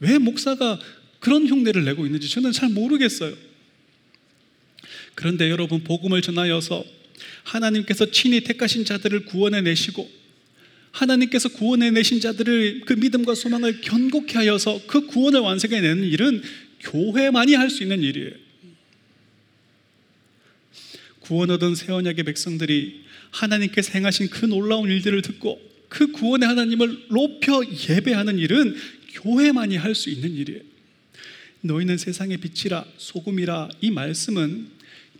왜 0.01 0.19
목사가 0.19 0.79
그런 1.21 1.47
흉내를 1.47 1.85
내고 1.85 2.07
있는지 2.07 2.29
저는 2.29 2.53
잘 2.53 2.69
모르겠어요. 2.71 3.35
그런데 5.15 5.51
여러분, 5.51 5.85
복음을 5.85 6.23
전하여서 6.23 6.85
하나님께서 7.45 8.11
친히 8.11 8.43
택하신 8.43 8.85
자들을 8.85 9.27
구원해 9.27 9.61
내시고 9.61 10.11
하나님께서 10.91 11.49
구원해 11.51 11.91
내신 11.91 12.21
자들을 12.21 12.83
그 12.87 12.93
믿음과 12.95 13.35
소망을 13.35 13.81
견고케 13.81 14.39
하여서 14.39 14.81
그 14.87 15.07
구원을 15.07 15.41
완성해 15.41 15.81
내는 15.81 16.05
일은 16.05 16.43
교회만이 16.81 17.55
할 17.55 17.71
수 17.71 17.83
있는 17.83 18.03
일이에요. 18.03 18.31
구원 21.21 21.51
얻은 21.51 21.75
새 21.75 21.91
언약의 21.91 22.25
백성들이 22.25 23.05
하나님께서 23.31 23.93
행하신 23.95 24.29
그 24.29 24.45
놀라운 24.47 24.91
일들을 24.91 25.23
듣고 25.23 25.61
그 25.89 26.13
구원의 26.13 26.47
하나님을 26.49 27.07
높여 27.09 27.63
예배하는 27.89 28.39
일은 28.39 28.77
교회만이 29.15 29.77
할 29.77 29.95
수 29.95 30.11
있는 30.11 30.35
일이에요. 30.35 30.61
너희는 31.63 31.97
세상의 31.97 32.37
빛이라 32.39 32.85
소금이라 32.99 33.71
이 33.81 33.91
말씀은 33.91 34.74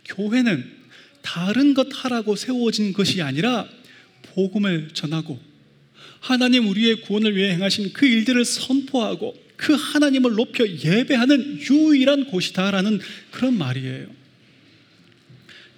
교회는 0.05 0.71
다른 1.21 1.73
것 1.73 1.87
하라고 1.91 2.35
세워진 2.35 2.93
것이 2.93 3.21
아니라 3.21 3.67
복음을 4.33 4.89
전하고 4.93 5.39
하나님 6.19 6.67
우리의 6.67 7.01
구원을 7.01 7.35
위해 7.35 7.51
행하신 7.53 7.93
그 7.93 8.05
일들을 8.05 8.45
선포하고 8.45 9.35
그 9.55 9.73
하나님을 9.73 10.33
높여 10.33 10.67
예배하는 10.67 11.59
유일한 11.61 12.25
곳이다라는 12.25 12.99
그런 13.31 13.57
말이에요. 13.57 14.07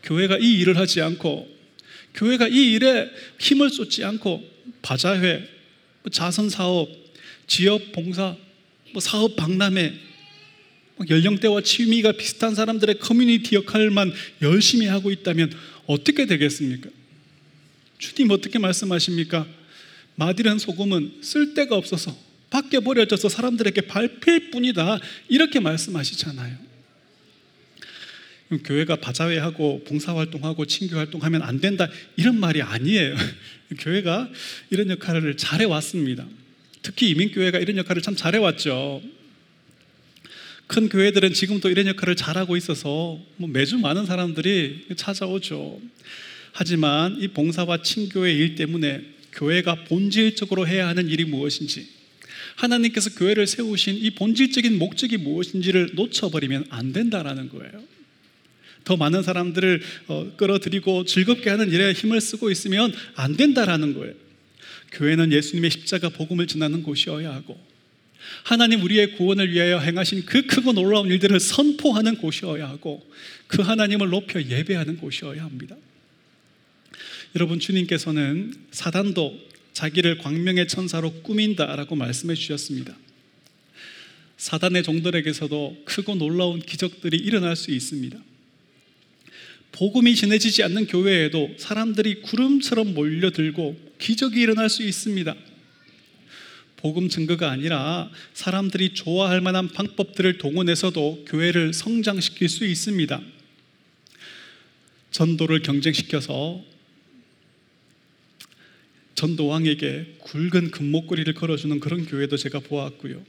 교회가 0.04 0.38
이 0.40 0.60
일을 0.60 0.78
하지 0.78 1.02
않고 1.02 1.58
교회가 2.14 2.48
이 2.48 2.74
일에 2.74 3.10
힘을 3.40 3.70
쏟지 3.70 4.04
않고 4.04 4.44
바자회, 4.82 5.48
뭐 6.02 6.12
자선 6.12 6.50
사업, 6.50 6.90
지역 7.46 7.92
봉사, 7.92 8.36
뭐 8.94 9.02
사업 9.02 9.36
박람회, 9.36 9.90
뭐 9.90 10.00
연령대와 11.10 11.62
취미가 11.62 12.14
비슷한 12.14 12.56
사람들의 12.56 13.00
커뮤니티 13.00 13.56
역할만 13.56 14.14
열심히 14.42 14.88
하고 14.88 15.12
있다면 15.12 15.52
어떻게 15.86 16.26
되겠습니까? 16.26 16.90
주님 18.00 18.32
어떻게 18.32 18.60
말씀하십니까? 18.60 19.48
마디란 20.16 20.60
소금은 20.60 21.20
쓸데가 21.22 21.76
없어서 21.76 22.18
밖에 22.50 22.80
버려져서 22.80 23.30
사람들에게 23.30 23.82
밟힐 23.82 24.52
뿐이다. 24.52 25.00
이렇게 25.28 25.60
말씀하시잖아요. 25.60 26.68
교회가 28.64 28.96
바자회하고 28.98 29.84
봉사활동하고 29.84 30.66
친교활동하면 30.66 31.42
안 31.42 31.60
된다. 31.60 31.90
이런 32.16 32.40
말이 32.40 32.62
아니에요. 32.62 33.16
교회가 33.80 34.30
이런 34.70 34.90
역할을 34.90 35.36
잘해왔습니다. 35.36 36.26
특히 36.82 37.10
이민교회가 37.10 37.60
이런 37.60 37.78
역할을 37.78 38.02
참 38.02 38.16
잘해왔죠. 38.16 39.02
큰 40.68 40.90
교회들은 40.90 41.34
지금도 41.34 41.70
이런 41.70 41.88
역할을 41.88 42.16
잘하고 42.16 42.58
있어서 42.58 43.20
뭐 43.38 43.50
매주 43.50 43.78
많은 43.78 44.06
사람들이 44.06 44.88
찾아오죠. 44.96 45.80
하지만 46.52 47.18
이 47.20 47.30
봉사와 47.30 47.82
친교의 47.82 48.36
일 48.36 48.56
때문에 48.56 49.02
교회가 49.32 49.86
본질적으로 49.86 50.68
해야 50.68 50.88
하는 50.88 51.08
일이 51.08 51.24
무엇인지, 51.24 51.88
하나님께서 52.56 53.12
교회를 53.12 53.48
세우신 53.48 53.96
이 53.96 54.12
본질적인 54.12 54.78
목적이 54.78 55.18
무엇인지를 55.18 55.92
놓쳐버리면 55.94 56.66
안 56.70 56.92
된다라는 56.92 57.50
거예요. 57.50 57.84
더 58.84 58.98
많은 58.98 59.22
사람들을 59.22 59.82
어, 60.08 60.32
끌어들이고 60.38 61.06
즐겁게 61.06 61.50
하는 61.50 61.72
일에 61.72 61.92
힘을 61.92 62.22
쓰고 62.22 62.50
있으면 62.50 62.94
안 63.16 63.36
된다라는 63.36 63.94
거예요. 63.94 64.14
교회는 64.94 65.34
예수님의 65.34 65.72
십자가 65.72 66.10
복음을 66.10 66.48
전하는 66.48 66.84
곳이어야 66.84 67.34
하고 67.34 67.60
하나님 68.44 68.82
우리의 68.82 69.14
구원을 69.14 69.52
위하여 69.52 69.80
행하신 69.80 70.26
그 70.26 70.46
크고 70.46 70.74
놀라운 70.74 71.10
일들을 71.10 71.40
선포하는 71.40 72.18
곳이어야 72.18 72.68
하고 72.70 73.06
그 73.48 73.62
하나님을 73.62 74.10
높여 74.10 74.42
예배하는 74.42 74.98
곳이어야 74.98 75.44
합니다. 75.44 75.76
여러분 77.36 77.60
주님께서는 77.60 78.54
사단도 78.72 79.38
자기를 79.74 80.18
광명의 80.18 80.68
천사로 80.68 81.12
꾸민다라고 81.22 81.96
말씀해 81.96 82.36
주셨습니다. 82.36 82.96
사단의 84.38 84.84
종들에게서도 84.84 85.84
크고 85.86 86.16
놀라운 86.16 86.60
기적들이 86.60 87.18
일어날 87.18 87.56
수 87.56 87.72
있습니다. 87.72 88.18
복음이 89.72 90.16
전해지지 90.16 90.64
않는 90.64 90.88
교회에도 90.88 91.56
사람들이 91.58 92.22
구름처럼 92.22 92.94
몰려들고 92.94 93.78
기적이 94.00 94.42
일어날 94.42 94.70
수 94.70 94.84
있습니다. 94.84 95.36
복음 96.78 97.10
증거가 97.10 97.52
아니라 97.52 98.10
사람들이 98.34 98.94
좋아할 98.94 99.42
만한 99.42 99.68
방법들을 99.68 100.38
동원해서도 100.38 101.26
교회를 101.28 101.74
성장시킬 101.74 102.48
수 102.50 102.66
있습니다. 102.66 103.22
전도를 105.12 105.62
경쟁시켜서 105.64 106.64
전도왕에게 109.16 110.18
굵은 110.20 110.70
금목걸이를 110.70 111.34
걸어주는 111.34 111.80
그런 111.80 112.06
교회도 112.06 112.38
제가 112.38 112.60
보았고요. 112.60 113.24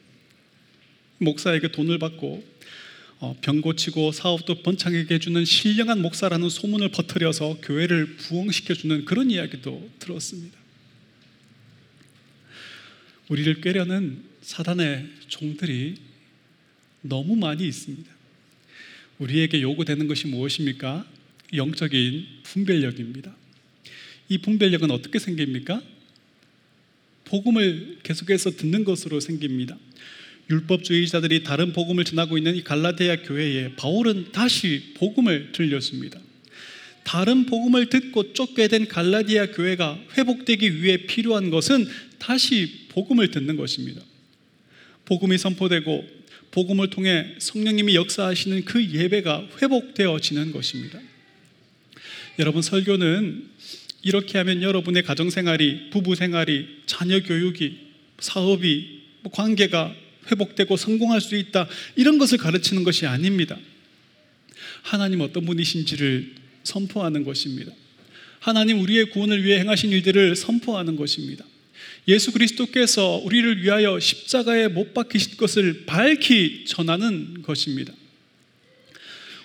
목사에게 1.16 1.68
돈을 1.68 1.98
받고 1.98 2.44
어, 3.20 3.36
병 3.40 3.62
고치고 3.62 4.12
사업도 4.12 4.62
번창하게 4.62 5.14
해주는 5.14 5.44
신령한 5.44 6.02
목사라는 6.02 6.50
소문을 6.50 6.90
퍼뜨려서 6.90 7.56
교회를 7.62 8.16
부흥시켜주는 8.16 9.06
그런 9.06 9.30
이야기도 9.30 9.88
들었습니다. 9.98 10.57
우리를 13.28 13.60
꾀려는 13.60 14.22
사단의 14.42 15.06
종들이 15.28 15.96
너무 17.02 17.36
많이 17.36 17.66
있습니다. 17.66 18.10
우리에게 19.18 19.62
요구되는 19.62 20.06
것이 20.06 20.28
무엇입니까? 20.28 21.06
영적인 21.54 22.26
분별력입니다. 22.42 23.34
이 24.28 24.38
분별력은 24.38 24.90
어떻게 24.90 25.18
생깁니까? 25.18 25.82
복음을 27.24 27.98
계속해서 28.02 28.52
듣는 28.52 28.84
것으로 28.84 29.20
생깁니다. 29.20 29.76
율법주의자들이 30.50 31.42
다른 31.42 31.72
복음을 31.72 32.04
전하고 32.04 32.38
있는 32.38 32.56
이 32.56 32.64
갈라디아 32.64 33.22
교회에 33.22 33.74
바울은 33.76 34.32
다시 34.32 34.94
복음을 34.94 35.52
들렸습니다. 35.52 36.18
다른 37.04 37.46
복음을 37.46 37.88
듣고 37.88 38.32
쫓게 38.32 38.68
된 38.68 38.86
갈라디아 38.86 39.52
교회가 39.52 39.98
회복되기 40.16 40.82
위해 40.82 41.06
필요한 41.06 41.50
것은 41.50 41.86
다시 42.18 42.87
복음을 42.98 43.30
듣는 43.30 43.56
것입니다. 43.56 44.02
복음이 45.04 45.38
선포되고 45.38 46.04
복음을 46.50 46.90
통해 46.90 47.36
성령님이 47.38 47.94
역사하시는 47.94 48.64
그 48.64 48.84
예배가 48.84 49.48
회복되어지는 49.62 50.50
것입니다. 50.50 50.98
여러분 52.40 52.60
설교는 52.60 53.50
이렇게 54.02 54.38
하면 54.38 54.62
여러분의 54.62 55.04
가정 55.04 55.30
생활이, 55.30 55.90
부부 55.90 56.16
생활이, 56.16 56.66
자녀 56.86 57.22
교육이, 57.22 57.78
사업이, 58.18 59.02
뭐 59.22 59.32
관계가 59.32 59.94
회복되고 60.32 60.76
성공할 60.76 61.20
수 61.20 61.36
있다. 61.36 61.68
이런 61.94 62.18
것을 62.18 62.38
가르치는 62.38 62.82
것이 62.82 63.06
아닙니다. 63.06 63.56
하나님 64.82 65.20
어떤 65.20 65.44
분이신지를 65.44 66.34
선포하는 66.64 67.22
것입니다. 67.22 67.72
하나님 68.40 68.80
우리의 68.80 69.10
구원을 69.10 69.44
위해 69.44 69.60
행하신 69.60 69.90
일들을 69.90 70.34
선포하는 70.34 70.96
것입니다. 70.96 71.44
예수 72.08 72.32
그리스도께서 72.32 73.20
우리를 73.22 73.62
위하여 73.62 74.00
십자가에 74.00 74.68
못 74.68 74.94
박히신 74.94 75.36
것을 75.36 75.84
밝히 75.84 76.64
전하는 76.66 77.42
것입니다. 77.42 77.92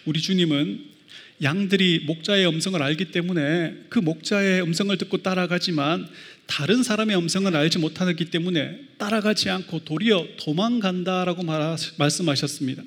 우리 0.06 0.22
주님은 0.22 0.86
양들이 1.42 2.04
목자의 2.06 2.48
음성을 2.48 2.82
알기 2.82 3.12
때문에 3.12 3.76
그 3.90 4.00
목자의 4.00 4.62
음성을 4.62 4.98
듣고 4.98 5.22
따라가지만 5.22 6.08
다른 6.46 6.84
사람의 6.84 7.18
음성을 7.18 7.54
알지 7.54 7.80
못하기 7.80 8.26
때문에 8.26 8.80
따라가지 8.98 9.50
않고 9.50 9.84
도리어 9.84 10.26
도망간다라고 10.38 11.44
말씀하셨습니다. 11.98 12.82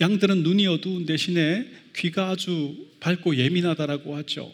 양들은 0.00 0.42
눈이 0.42 0.66
어두운 0.66 1.06
대신에 1.06 1.70
귀가 1.94 2.30
아주 2.30 2.74
밝고 2.98 3.36
예민하다라고 3.36 4.16
하죠. 4.16 4.52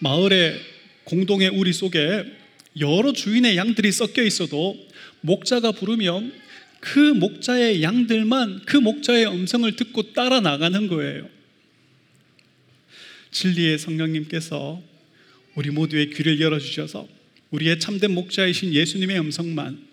마을의 0.00 0.60
공동의 1.04 1.48
우리 1.48 1.72
속에 1.72 2.41
여러 2.80 3.12
주인의 3.12 3.56
양들이 3.56 3.92
섞여 3.92 4.22
있어도 4.22 4.76
목자가 5.20 5.72
부르면 5.72 6.32
그 6.80 6.98
목자의 6.98 7.82
양들만 7.82 8.62
그 8.66 8.76
목자의 8.76 9.26
음성을 9.26 9.74
듣고 9.76 10.12
따라 10.12 10.40
나가는 10.40 10.88
거예요. 10.88 11.28
진리의 13.30 13.78
성령님께서 13.78 14.82
우리 15.54 15.70
모두의 15.70 16.10
귀를 16.10 16.40
열어주셔서 16.40 17.08
우리의 17.50 17.78
참된 17.78 18.12
목자이신 18.12 18.74
예수님의 18.74 19.20
음성만 19.20 19.86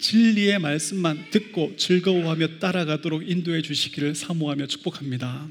진리의 0.00 0.58
말씀만 0.58 1.30
듣고 1.30 1.74
즐거워하며 1.76 2.58
따라가도록 2.58 3.28
인도해 3.28 3.62
주시기를 3.62 4.14
사모하며 4.14 4.66
축복합니다. 4.66 5.48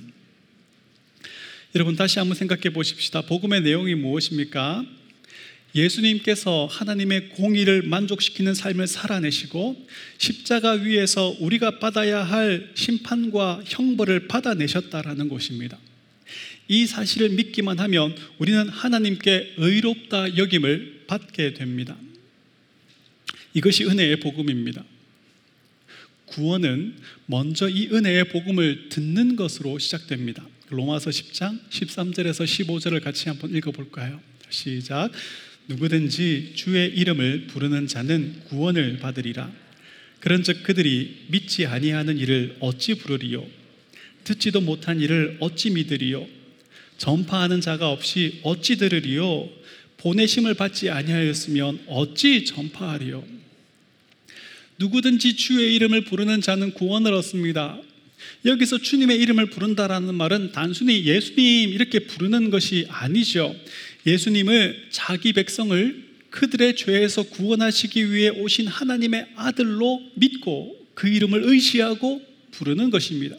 여러분 1.76 1.96
다시 1.96 2.20
한번 2.20 2.36
생각해 2.36 2.72
보십시다. 2.72 3.22
복음의 3.22 3.62
내용이 3.62 3.96
무엇입니까? 3.96 4.86
예수님께서 5.76 6.68
하나님의 6.68 7.30
공의를 7.30 7.82
만족시키는 7.84 8.54
삶을 8.54 8.88
살아내시고 8.88 9.88
십자가 10.18 10.74
위에서 10.74 11.36
우리가 11.40 11.80
받아야 11.80 12.24
할 12.24 12.72
심판과 12.76 13.64
형벌을 13.66 14.28
받아내셨다라는 14.28 15.30
것입니다. 15.30 15.80
이 16.68 16.86
사실을 16.86 17.30
믿기만 17.30 17.80
하면 17.80 18.16
우리는 18.38 18.70
하나님께 18.70 19.56
의롭다 19.58 20.38
여김을 20.38 21.06
받게 21.08 21.54
됩니다. 21.54 21.98
이것이 23.54 23.86
은혜의 23.86 24.20
복음입니다. 24.20 24.84
구원은 26.26 26.96
먼저 27.26 27.70
이 27.70 27.88
은혜의 27.92 28.30
복음을 28.30 28.90
듣는 28.90 29.36
것으로 29.36 29.78
시작됩니다. 29.78 30.48
로마서 30.70 31.12
10장 31.12 31.60
13절에서 31.70 32.46
15절을 32.46 33.04
같이 33.04 33.30
한번 33.30 33.54
읽어볼까요? 33.56 34.20
시작. 34.50 35.12
누구든지 35.68 36.54
주의 36.56 36.90
이름을 36.90 37.48
부르는 37.48 37.88
자는 37.88 38.42
구원을 38.50 39.00
받으리라. 39.00 39.52
그런즉 40.20 40.64
그들이 40.64 41.26
믿지 41.28 41.66
아니하는 41.66 42.18
일을 42.18 42.58
어찌 42.60 42.96
부르리요? 42.96 43.46
듣지도 44.24 44.62
못한 44.62 45.00
일을 45.00 45.38
어찌 45.40 45.70
믿으리요? 45.70 46.26
전파하는 46.98 47.62
자가 47.62 47.90
없이 47.92 48.40
어찌 48.44 48.78
들으리요? 48.78 49.50
보내심을 49.98 50.54
받지 50.54 50.90
아니하였으면 50.90 51.84
어찌 51.88 52.46
전파하리요? 52.46 53.24
누구든지 54.80 55.36
주의 55.36 55.76
이름을 55.76 56.06
부르는 56.06 56.42
자는 56.42 56.74
구원을 56.74 57.14
얻습니다. 57.14 57.80
여기서 58.46 58.78
주님의 58.80 59.18
이름을 59.22 59.50
부른다라는 59.50 60.16
말은 60.16 60.52
단순히 60.52 61.06
예수님 61.06 61.72
이렇게 61.72 62.00
부르는 62.00 62.50
것이 62.50 62.86
아니죠. 62.90 63.56
예수님을 64.06 64.88
자기 64.92 65.34
백성을 65.34 66.04
그들의 66.30 66.76
죄에서 66.76 67.24
구원하시기 67.24 68.12
위해 68.12 68.30
오신 68.30 68.68
하나님의 68.68 69.28
아들로 69.36 70.02
믿고 70.16 70.76
그 70.94 71.08
이름을 71.08 71.44
의시하고 71.44 72.22
부르는 72.52 72.90
것입니다. 72.90 73.36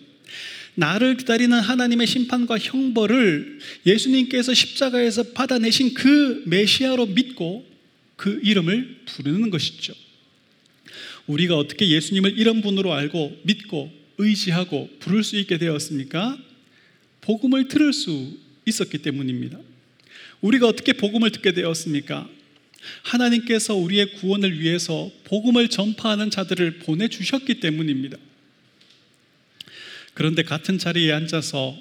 나를 0.76 1.16
기다리는 1.16 1.58
하나님의 1.58 2.06
심판과 2.06 2.58
형벌을 2.58 3.58
예수님께서 3.86 4.54
십자가에서 4.54 5.32
받아내신 5.32 5.94
그 5.94 6.42
메시아로 6.46 7.06
믿고 7.06 7.64
그 8.16 8.40
이름을 8.42 9.02
부르는 9.06 9.50
것이죠. 9.50 9.94
우리가 11.26 11.56
어떻게 11.56 11.88
예수님을 11.88 12.38
이런 12.38 12.60
분으로 12.60 12.92
알고 12.92 13.40
믿고 13.44 13.90
의지하고 14.18 14.90
부를 15.00 15.24
수 15.24 15.36
있게 15.36 15.58
되었습니까? 15.58 16.38
복음을 17.20 17.68
들을 17.68 17.92
수 17.92 18.36
있었기 18.66 18.98
때문입니다. 18.98 19.58
우리가 20.44 20.68
어떻게 20.68 20.92
복음을 20.92 21.30
듣게 21.30 21.52
되었습니까? 21.52 22.28
하나님께서 23.02 23.74
우리의 23.76 24.12
구원을 24.16 24.60
위해서 24.60 25.10
복음을 25.24 25.68
전파하는 25.68 26.30
자들을 26.30 26.80
보내주셨기 26.80 27.60
때문입니다. 27.60 28.18
그런데 30.12 30.42
같은 30.42 30.76
자리에 30.78 31.12
앉아서 31.12 31.74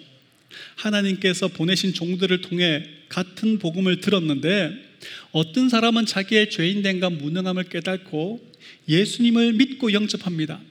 하나님께서 0.76 1.50
보내신 1.50 1.94
종들을 1.94 2.40
통해 2.40 2.86
같은 3.10 3.60
복음을 3.60 4.00
들었는데 4.00 4.72
어떤 5.34 5.68
사람은 5.68 6.06
자기의 6.06 6.50
죄인됨과 6.50 7.10
무능함을 7.10 7.66
깨닫고 7.66 8.54
예수님을 8.88 9.54
믿고 9.54 9.92
영접합니다. 9.92 10.62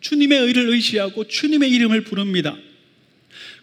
주님의 0.00 0.40
의를 0.40 0.70
의시하고 0.70 1.28
주님의 1.28 1.70
이름을 1.70 2.02
부릅니다. 2.02 2.58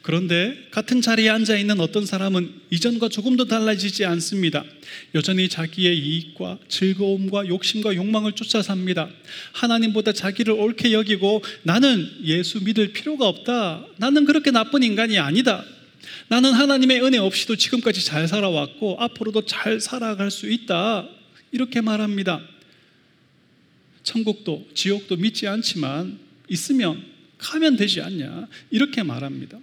그런데 0.05 0.55
같은 0.69 1.01
자리에 1.01 1.29
앉아 1.29 1.57
있는 1.57 1.79
어떤 1.79 2.05
사람은 2.05 2.61
이전과 2.69 3.09
조금도 3.09 3.45
달라지지 3.45 4.05
않습니다. 4.05 4.63
여전히 5.15 5.49
자기의 5.49 5.97
이익과 5.97 6.59
즐거움과 6.67 7.47
욕심과 7.47 7.95
욕망을 7.95 8.33
쫓아 8.33 8.61
삽니다. 8.61 9.09
하나님보다 9.53 10.13
자기를 10.13 10.53
옳게 10.53 10.93
여기고 10.93 11.41
나는 11.63 12.07
예수 12.23 12.63
믿을 12.63 12.93
필요가 12.93 13.27
없다. 13.27 13.83
나는 13.97 14.25
그렇게 14.25 14.51
나쁜 14.51 14.83
인간이 14.83 15.17
아니다. 15.17 15.65
나는 16.27 16.53
하나님의 16.53 17.03
은혜 17.03 17.17
없이도 17.17 17.55
지금까지 17.55 18.05
잘 18.05 18.27
살아왔고 18.27 18.97
앞으로도 18.99 19.47
잘 19.47 19.81
살아갈 19.81 20.29
수 20.29 20.51
있다. 20.51 21.09
이렇게 21.51 21.81
말합니다. 21.81 22.41
천국도 24.03 24.67
지옥도 24.75 25.15
믿지 25.15 25.47
않지만 25.47 26.19
있으면 26.47 27.03
가면 27.39 27.75
되지 27.75 28.01
않냐. 28.01 28.47
이렇게 28.69 29.01
말합니다. 29.01 29.57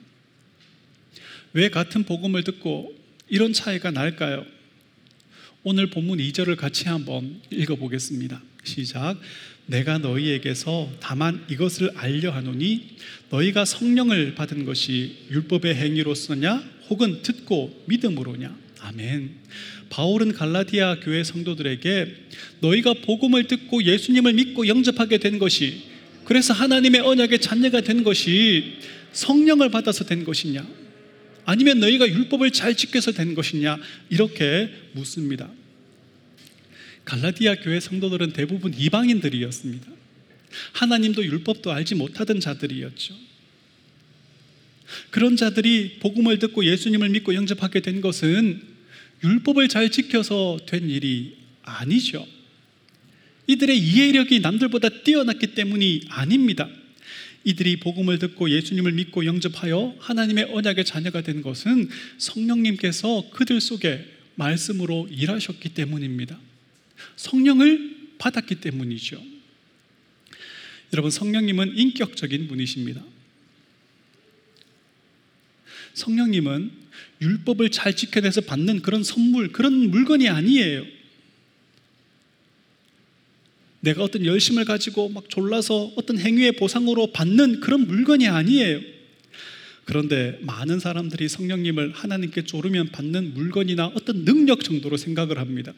왜 1.54 1.68
같은 1.68 2.04
복음을 2.04 2.44
듣고 2.44 2.94
이런 3.28 3.52
차이가 3.52 3.90
날까요? 3.90 4.44
오늘 5.64 5.90
본문 5.90 6.18
2절을 6.18 6.56
같이 6.56 6.88
한번 6.88 7.40
읽어보겠습니다. 7.50 8.40
시작. 8.64 9.16
내가 9.66 9.98
너희에게서 9.98 10.90
다만 10.98 11.44
이것을 11.48 11.92
알려 11.96 12.30
하노니 12.30 12.96
너희가 13.30 13.64
성령을 13.64 14.34
받은 14.34 14.64
것이 14.64 15.26
율법의 15.30 15.74
행위로서냐 15.74 16.64
혹은 16.88 17.22
듣고 17.22 17.84
믿음으로냐. 17.86 18.56
아멘. 18.80 19.30
바울은 19.90 20.32
갈라디아 20.32 21.00
교회 21.00 21.22
성도들에게 21.22 22.14
너희가 22.60 22.94
복음을 23.04 23.46
듣고 23.46 23.84
예수님을 23.84 24.32
믿고 24.32 24.66
영접하게 24.66 25.18
된 25.18 25.38
것이 25.38 25.84
그래서 26.24 26.54
하나님의 26.54 27.02
언약의 27.02 27.40
자녀가 27.40 27.82
된 27.82 28.02
것이 28.02 28.78
성령을 29.12 29.70
받아서 29.70 30.04
된 30.04 30.24
것이냐 30.24 30.66
아니면 31.44 31.81
너희가 31.81 32.09
율법을 32.09 32.52
잘 32.52 32.74
지켜서 32.76 33.12
된 33.12 33.35
것이냐 33.35 33.78
이렇게 34.11 34.70
묻습니다. 34.92 35.50
갈라디아 37.05 37.57
교회 37.57 37.81
성도들은 37.81 38.33
대부분 38.33 38.72
이방인들이었습니다. 38.74 39.87
하나님도 40.72 41.24
율법도 41.24 41.72
알지 41.72 41.94
못하던 41.94 42.38
자들이었죠. 42.40 43.14
그런 45.11 45.37
자들이 45.37 45.98
복음을 46.00 46.38
듣고 46.38 46.64
예수님을 46.64 47.09
믿고 47.09 47.35
영접하게 47.35 47.81
된 47.81 48.00
것은 48.00 48.62
율법을 49.24 49.68
잘 49.68 49.90
지켜서 49.90 50.59
된 50.66 50.90
일이 50.90 51.37
아니죠. 51.62 52.26
이들의 53.46 53.76
이해력이 53.78 54.40
남들보다 54.40 54.88
뛰어났기 55.02 55.55
때문이 55.55 56.07
아닙니다. 56.09 56.68
이들이 57.44 57.81
복음을 57.81 58.18
듣고 58.18 58.50
예수님을 58.50 58.92
믿고 58.92 59.26
영접하여 59.26 59.96
하나님의 59.98 60.44
언약의 60.52 60.85
자녀가 60.85 61.22
된 61.22 61.42
것은 61.42 61.88
성령님께서 62.18 63.31
그들 63.31 63.61
속에 63.61 64.07
말씀으로 64.37 65.09
일하셨기 65.11 65.70
때문입니다. 65.70 66.38
성령을 67.16 68.12
받았기 68.18 68.57
때문이죠. 68.57 69.22
여러분, 70.92 71.11
성령님은 71.11 71.76
인격적인 71.76 72.48
분이십니다. 72.48 73.02
성령님은 75.94 76.70
율법을 77.20 77.70
잘 77.70 77.94
지켜내서 77.94 78.42
받는 78.42 78.83
그런 78.83 79.02
선물, 79.02 79.52
그런 79.52 79.90
물건이 79.90 80.28
아니에요. 80.28 80.85
내가 83.83 84.05
어떤 84.05 84.25
열심을 84.25 84.64
가지고 84.64 85.09
막 85.09 85.29
졸라서 85.29 85.92
어떤 85.97 86.18
행위의 86.18 86.53
보상으로 86.53 87.09
받는 87.12 87.61
그런 87.61 87.87
물건이 87.88 88.29
아니에요. 88.29 88.81
그런데 89.85 90.38
많은 90.42 90.79
사람들이 90.79 91.29
성령님을 91.29 91.90
하나님께 91.92 92.45
조르면 92.45 92.90
받는 92.92 93.35
물건이나 93.35 93.87
어떤 93.88 94.25
능력 94.25 94.62
정도로 94.62 94.97
생각을 94.97 95.38
합니다. 95.38 95.75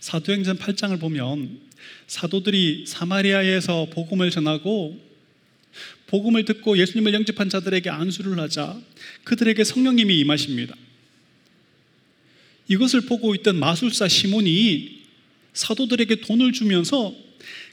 사도행전 0.00 0.58
8장을 0.58 0.98
보면 0.98 1.60
사도들이 2.08 2.86
사마리아에서 2.86 3.86
복음을 3.90 4.30
전하고 4.30 5.00
복음을 6.08 6.44
듣고 6.44 6.78
예수님을 6.78 7.14
영접한 7.14 7.48
자들에게 7.48 7.90
안수를 7.90 8.40
하자 8.40 8.80
그들에게 9.22 9.62
성령님이 9.62 10.18
임하십니다. 10.18 10.74
이것을 12.66 13.02
보고 13.02 13.36
있던 13.36 13.56
마술사 13.60 14.08
시몬이 14.08 15.05
사도들에게 15.56 16.20
돈을 16.20 16.52
주면서 16.52 17.14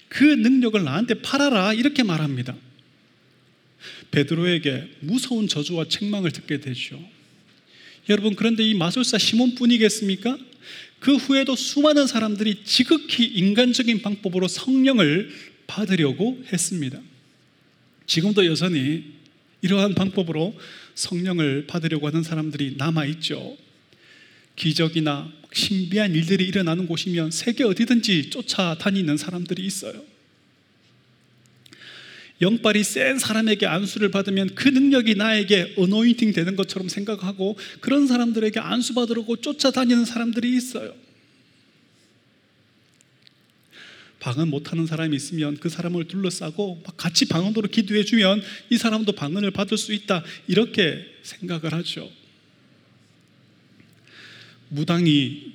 그 0.07 0.23
능력을 0.23 0.81
나한테 0.83 1.15
팔아라 1.15 1.73
이렇게 1.73 2.01
말합니다. 2.01 2.55
베드로에게 4.11 4.89
무서운 5.01 5.47
저주와 5.47 5.87
책망을 5.89 6.31
듣게 6.31 6.59
되죠. 6.59 6.99
여러분 8.09 8.35
그런데 8.35 8.63
이 8.63 8.73
마술사 8.73 9.17
시몬뿐이겠습니까? 9.17 10.37
그 10.99 11.15
후에도 11.15 11.55
수많은 11.55 12.07
사람들이 12.07 12.63
지극히 12.63 13.25
인간적인 13.25 14.01
방법으로 14.01 14.47
성령을 14.47 15.29
받으려고 15.67 16.41
했습니다. 16.51 17.01
지금도 18.07 18.45
여전히 18.45 19.03
이러한 19.61 19.95
방법으로 19.95 20.57
성령을 20.95 21.67
받으려고 21.67 22.07
하는 22.07 22.23
사람들이 22.23 22.75
남아 22.77 23.05
있죠. 23.07 23.57
기적이나 24.55 25.31
신비한 25.51 26.13
일들이 26.13 26.45
일어나는 26.45 26.87
곳이면 26.87 27.31
세계 27.31 27.63
어디든지 27.63 28.29
쫓아다니는 28.29 29.17
사람들이 29.17 29.65
있어요. 29.65 30.03
영빨이 32.41 32.83
센 32.83 33.19
사람에게 33.19 33.65
안수를 33.65 34.11
받으면 34.11 34.55
그 34.55 34.67
능력이 34.67 35.15
나에게 35.15 35.75
어노인팅 35.77 36.33
되는 36.33 36.55
것처럼 36.55 36.89
생각하고 36.89 37.57
그런 37.79 38.07
사람들에게 38.07 38.59
안수 38.59 38.93
받으려고 38.95 39.37
쫓아다니는 39.37 40.05
사람들이 40.05 40.55
있어요. 40.55 40.93
방언 44.19 44.49
못하는 44.49 44.85
사람이 44.85 45.15
있으면 45.15 45.57
그 45.57 45.69
사람을 45.69 46.07
둘러싸고 46.07 46.81
같이 46.97 47.27
방언으로 47.27 47.67
기도해 47.67 48.03
주면 48.03 48.41
이 48.69 48.77
사람도 48.77 49.13
방언을 49.13 49.51
받을 49.51 49.77
수 49.77 49.93
있다 49.93 50.23
이렇게 50.47 51.05
생각을 51.23 51.73
하죠. 51.73 52.09
무당이 54.73 55.53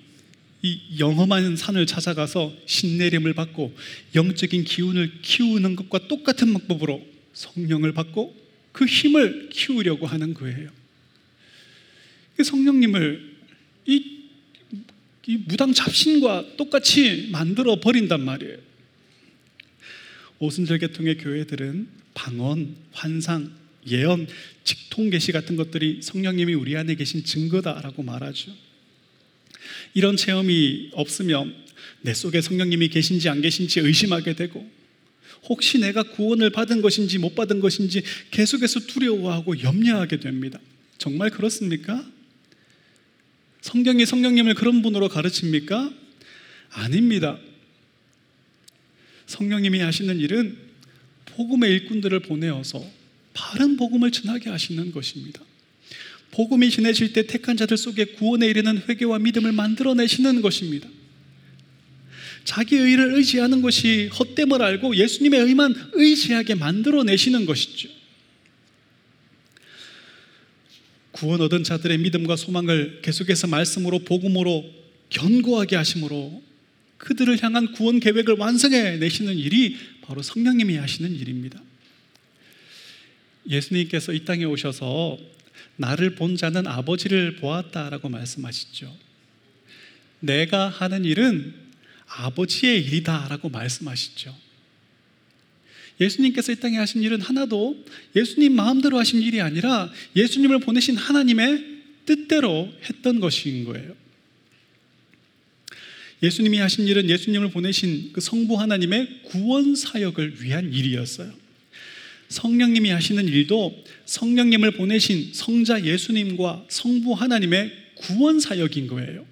이 0.63 0.81
영험한 0.99 1.57
산을 1.57 1.87
찾아가서 1.87 2.53
신내림을 2.67 3.35
받고 3.35 3.75
영적인 4.15 4.65
기운을 4.65 5.21
키우는 5.23 5.77
것과 5.77 6.09
똑같은 6.09 6.53
방법으로 6.53 7.07
성령을 7.33 7.93
받고 7.93 8.35
그 8.73 8.85
힘을 8.85 9.51
키우려고 9.51 10.07
하는 10.07 10.35
거예요. 10.35 10.71
성령님을 12.43 13.37
이 13.87 14.19
이 15.29 15.37
무당 15.47 15.75
잡신과 15.75 16.57
똑같이 16.57 17.29
만들어 17.31 17.79
버린단 17.81 18.19
말이에요. 18.23 18.57
오순절 20.39 20.79
계통의 20.79 21.19
교회들은 21.19 21.87
방언, 22.15 22.75
환상, 22.93 23.53
예언, 23.87 24.27
직통 24.65 25.11
계시 25.11 25.31
같은 25.31 25.57
것들이 25.57 26.01
성령님이 26.01 26.55
우리 26.55 26.79
안에 26.79 26.95
계신 26.95 27.25
증거다라고 27.25 28.03
말하죠. 28.03 28.53
이런 29.95 30.17
체험이 30.17 30.91
없으면 30.93 31.55
내 32.03 32.15
속에 32.15 32.41
성령님이 32.41 32.89
계신지 32.89 33.29
안 33.29 33.41
계신지 33.41 33.81
의심하게 33.81 34.35
되고 34.35 34.69
혹시 35.45 35.79
내가 35.79 36.03
구원을 36.03 36.51
받은 36.51 36.83
것인지 36.83 37.19
못 37.19 37.35
받은 37.35 37.61
것인지 37.61 38.03
계속해서 38.31 38.81
두려워하고 38.81 39.63
염려하게 39.63 40.21
됩니다. 40.21 40.59
정말 40.99 41.31
그렇습니까? 41.31 42.05
성경이 43.61 44.07
성령님을 44.07 44.55
그런 44.55 44.83
분으로 44.83 45.09
가르칩니까? 45.09 45.93
아닙니다. 46.71 47.39
성령님이 49.27 49.81
하시는 49.81 50.19
일은 50.19 50.57
복음의 51.27 51.71
일꾼들을 51.71 52.19
보내어서 52.21 52.85
바른 53.35 53.77
복음을 53.77 54.11
전하게 54.11 54.51
하시는 54.51 54.91
것입니다. 54.91 55.43
복음이 56.31 56.71
전해질 56.71 57.13
때 57.13 57.27
택한 57.27 57.57
자들 57.57 57.77
속에 57.77 58.05
구원에 58.05 58.47
이르는 58.47 58.83
회개와 58.89 59.19
믿음을 59.19 59.53
만들어내시는 59.53 60.43
것입니다. 60.43 60.89
자기 62.45 62.77
의를 62.77 63.15
의지하는 63.15 63.61
것이 63.61 64.09
헛됨을 64.09 64.63
알고 64.63 64.97
예수님의 64.97 65.41
의만 65.41 65.75
의지하게 65.93 66.55
만들어내시는 66.55 67.45
것이죠. 67.45 67.89
구원 71.13 71.41
얻은 71.41 71.65
자들의 71.65 71.99
믿음과 71.99 72.37
소망을 72.37 73.01
계속해서 73.03 73.49
말씀으로 73.49 73.99
복음으로 74.01 74.65
견고하게 75.11 75.77
하심으로 75.77 76.43
그들을 76.99 77.43
향한 77.43 77.73
구원 77.73 78.01
계획을 78.01 78.37
완성해 78.39 78.97
내시는 78.99 79.37
일이 79.37 79.77
바로 80.03 80.23
성령님이 80.23 80.77
하시는 80.77 81.15
일입니다. 81.15 81.61
예수님께서 83.49 84.13
이 84.13 84.25
땅에 84.25 84.45
오셔서 84.45 85.19
나를 85.79 86.17
본 86.17 86.37
자는 86.37 86.67
아버지를 86.67 87.37
보았다라고 87.37 88.09
말씀하시죠. 88.09 88.95
내가 90.21 90.69
하는 90.69 91.05
일은 91.05 91.55
아버지의 92.07 92.85
일이다라고 92.85 93.49
말씀하시죠. 93.49 94.37
예수님께서 96.01 96.53
이 96.53 96.57
땅에 96.57 96.77
하신 96.77 97.03
일은 97.03 97.21
하나도 97.21 97.85
예수님 98.15 98.55
마음대로 98.55 98.99
하신 98.99 99.23
일이 99.23 99.41
아니라 99.41 99.91
예수님을 100.15 100.61
보내신 100.61 100.97
하나님의 100.97 101.79
뜻대로 102.07 102.73
했던 102.85 103.21
것인 103.21 103.65
거예요. 103.65 103.95
예수님이 106.23 106.59
하신 106.59 106.87
일은 106.87 107.09
예수님을 107.09 107.51
보내신 107.51 108.11
그 108.13 108.21
성부 108.21 108.61
하나님의 108.61 109.23
구원 109.25 109.77
사역을 109.77 110.43
위한 110.43 110.73
일이었어요. 110.73 111.33
성령님이 112.29 112.91
하시는 112.91 113.27
일도 113.27 113.85
성령님을 114.05 114.73
보내신 114.73 115.31
성자 115.33 115.85
예수님과 115.85 116.67
성부 116.69 117.15
하나님의 117.15 117.73
구원 117.95 118.41
사역인 118.41 118.87
거예요. 118.87 119.27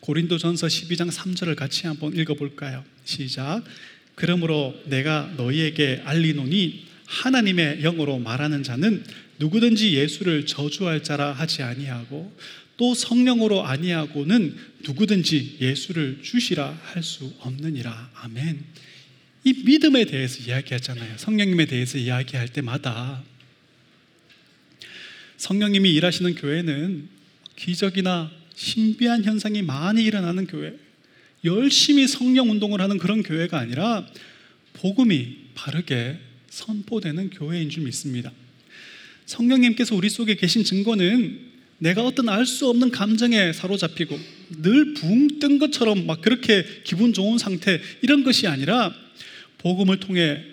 고린도전서 0.00 0.66
12장 0.66 1.10
3절을 1.10 1.56
같이 1.56 1.86
한번 1.86 2.16
읽어 2.16 2.34
볼까요? 2.34 2.84
시작. 3.04 3.62
그러므로 4.14 4.74
내가 4.86 5.32
너희에게 5.36 6.02
알리노니 6.04 6.86
하나님의 7.06 7.80
영으로 7.82 8.18
말하는 8.18 8.62
자는 8.62 9.04
누구든지 9.38 9.92
예수를 9.94 10.46
저주할 10.46 11.02
자라 11.02 11.32
하지 11.32 11.62
아니하고 11.62 12.32
또 12.76 12.94
성령으로 12.94 13.64
아니하고는 13.64 14.56
누구든지 14.84 15.58
예수를 15.60 16.20
주시라 16.22 16.78
할 16.82 17.02
수 17.02 17.32
없느니라. 17.40 18.10
아멘. 18.14 18.64
이 19.46 19.54
믿음에 19.64 20.06
대해서 20.06 20.42
이야기하잖아요. 20.42 21.18
성령님에 21.18 21.66
대해서 21.66 21.98
이야기할 21.98 22.48
때마다 22.48 23.22
성령님이 25.36 25.88
일하시는 25.92 26.34
교회는 26.34 27.08
기적이나 27.54 28.32
신비한 28.56 29.22
현상이 29.22 29.62
많이 29.62 30.02
일어나는 30.02 30.48
교회, 30.48 30.74
열심히 31.44 32.08
성령 32.08 32.50
운동을 32.50 32.80
하는 32.80 32.98
그런 32.98 33.22
교회가 33.22 33.56
아니라 33.56 34.04
복음이 34.72 35.36
바르게 35.54 36.18
선포되는 36.50 37.30
교회인 37.30 37.70
줄 37.70 37.84
믿습니다. 37.84 38.32
성령님께서 39.26 39.94
우리 39.94 40.08
속에 40.10 40.34
계신 40.34 40.64
증거는 40.64 41.38
내가 41.78 42.02
어떤 42.04 42.28
알 42.28 42.46
수 42.46 42.68
없는 42.68 42.90
감정에 42.90 43.52
사로잡히고 43.52 44.18
늘 44.60 44.94
붕 44.94 45.38
뜬 45.38 45.60
것처럼 45.60 46.04
막 46.04 46.20
그렇게 46.20 46.66
기분 46.82 47.12
좋은 47.12 47.38
상태 47.38 47.80
이런 48.02 48.24
것이 48.24 48.48
아니라 48.48 48.92
복음을 49.66 49.98
통해 49.98 50.44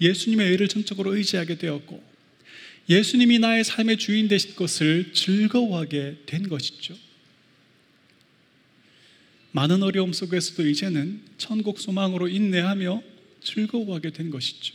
예수님의 0.00 0.50
의를 0.50 0.66
전적으로 0.66 1.14
의지하게 1.14 1.58
되었고 1.58 2.02
예수님이 2.88 3.38
나의 3.38 3.64
삶의 3.64 3.98
주인 3.98 4.28
되신 4.28 4.54
것을 4.54 5.12
즐거워하게 5.12 6.22
된 6.24 6.48
것이죠. 6.48 6.96
많은 9.52 9.82
어려움 9.82 10.14
속에서도 10.14 10.66
이제는 10.66 11.20
천국 11.36 11.78
소망으로 11.78 12.28
인내하며 12.28 13.02
즐거워하게 13.42 14.10
된 14.10 14.30
것이죠. 14.30 14.74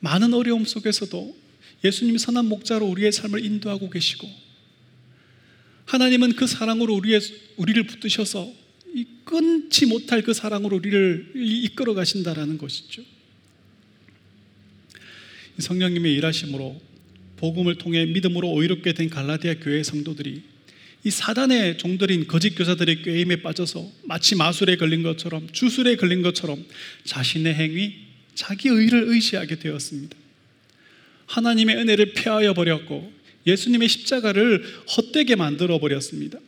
많은 0.00 0.32
어려움 0.32 0.64
속에서도 0.64 1.36
예수님이 1.84 2.18
선한 2.18 2.46
목자로 2.46 2.86
우리의 2.86 3.12
삶을 3.12 3.44
인도하고 3.44 3.90
계시고 3.90 4.26
하나님은 5.84 6.36
그 6.36 6.46
사랑으로 6.46 6.94
우리의, 6.94 7.20
우리를 7.58 7.86
붙드셔서 7.86 8.67
끊지 9.24 9.86
못할 9.86 10.22
그 10.22 10.32
사랑으로 10.32 10.76
우리를 10.76 11.32
이끌어 11.34 11.94
가신다라는 11.94 12.58
것이죠. 12.58 13.02
성령님의 15.58 16.14
일하심으로 16.14 16.80
복음을 17.36 17.76
통해 17.76 18.06
믿음으로 18.06 18.50
오이롭게 18.50 18.94
된 18.94 19.10
갈라디아 19.10 19.54
교회 19.54 19.82
성도들이 19.82 20.42
이 21.04 21.10
사단의 21.10 21.78
종들인 21.78 22.26
거짓 22.26 22.50
교사들의 22.50 23.02
꾀임에 23.02 23.36
빠져서 23.36 23.90
마치 24.04 24.34
마술에 24.34 24.76
걸린 24.76 25.02
것처럼 25.02 25.48
주술에 25.52 25.96
걸린 25.96 26.22
것처럼 26.22 26.64
자신의 27.04 27.54
행위, 27.54 27.94
자기 28.34 28.68
의를 28.68 29.04
의지하게 29.08 29.56
되었습니다. 29.56 30.16
하나님의 31.26 31.76
은혜를 31.76 32.12
폐하여 32.14 32.54
버렸고 32.54 33.12
예수님의 33.46 33.88
십자가를 33.88 34.64
헛되게 34.96 35.36
만들어 35.36 35.78
버렸습니다. 35.78 36.38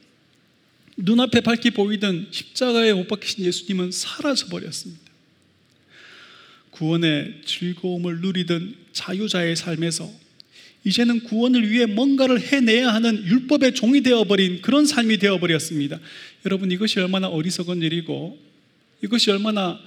눈앞에 1.03 1.41
밝게 1.41 1.71
보이던 1.71 2.29
십자가에 2.31 2.93
못 2.93 3.09
박히신 3.09 3.45
예수님은 3.45 3.91
사라져 3.93 4.47
버렸습니다. 4.47 5.03
구원의 6.71 7.43
즐거움을 7.45 8.21
누리던 8.21 8.75
자유자의 8.93 9.57
삶에서 9.57 10.11
이제는 10.85 11.21
구원을 11.25 11.71
위해 11.71 11.85
뭔가를 11.87 12.41
해내야 12.41 12.95
하는 12.95 13.23
율법의 13.27 13.75
종이 13.75 14.03
되어버린 14.03 14.63
그런 14.63 14.87
삶이 14.87 15.19
되어버렸습니다. 15.19 16.01
여러분 16.47 16.71
이것이 16.71 16.99
얼마나 17.01 17.29
어리석은 17.29 17.83
일이고 17.83 18.39
이것이 19.03 19.31
얼마나 19.31 19.79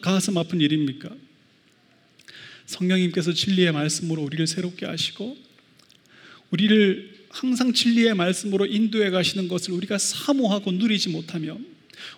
가슴 0.00 0.38
아픈 0.38 0.60
일입니까? 0.60 1.10
성령님께서 2.64 3.32
진리의 3.32 3.72
말씀으로 3.72 4.22
우리를 4.22 4.46
새롭게 4.46 4.86
하시고 4.86 5.36
우리를 6.50 7.16
항상 7.28 7.72
진리의 7.72 8.14
말씀으로 8.14 8.66
인도해 8.66 9.10
가시는 9.10 9.48
것을 9.48 9.72
우리가 9.72 9.98
사모하고 9.98 10.72
누리지 10.72 11.10
못하면 11.10 11.66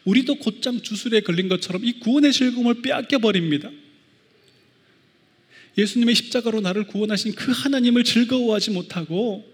우리도 0.04 0.36
곧장 0.36 0.80
주술에 0.80 1.20
걸린 1.20 1.48
것처럼 1.48 1.84
이 1.84 1.98
구원의 2.00 2.32
즐거움을 2.32 2.82
빼앗겨 2.82 3.18
버립니다. 3.18 3.70
예수님의 5.76 6.14
십자가로 6.14 6.60
나를 6.60 6.86
구원하신 6.86 7.34
그 7.34 7.52
하나님을 7.52 8.04
즐거워하지 8.04 8.72
못하고 8.72 9.48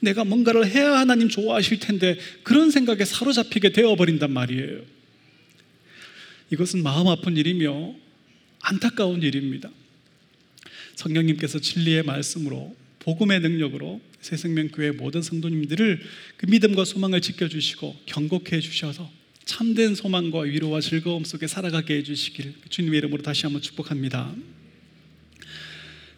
내가 0.00 0.24
뭔가를 0.24 0.66
해야 0.66 0.98
하나님 0.98 1.28
좋아하실 1.28 1.78
텐데 1.78 2.18
그런 2.42 2.70
생각에 2.70 3.04
사로잡히게 3.04 3.70
되어 3.70 3.94
버린단 3.96 4.30
말이에요. 4.30 4.82
이것은 6.50 6.82
마음 6.82 7.08
아픈 7.08 7.36
일이며 7.36 7.94
안타까운 8.60 9.22
일입니다. 9.22 9.70
성령님께서 10.96 11.60
진리의 11.60 12.02
말씀으로 12.02 12.76
복음의 12.98 13.40
능력으로 13.40 14.00
새생명교회 14.22 14.92
모든 14.92 15.20
성도님들을 15.20 16.00
그 16.36 16.46
믿음과 16.46 16.84
소망을 16.84 17.20
지켜주시고 17.20 17.96
경고해 18.06 18.60
주셔서 18.60 19.10
참된 19.44 19.94
소망과 19.94 20.42
위로와 20.42 20.80
즐거움 20.80 21.24
속에 21.24 21.46
살아가게 21.46 21.96
해주시길 21.96 22.54
주님의 22.70 22.98
이름으로 22.98 23.22
다시 23.22 23.42
한번 23.42 23.60
축복합니다. 23.60 24.34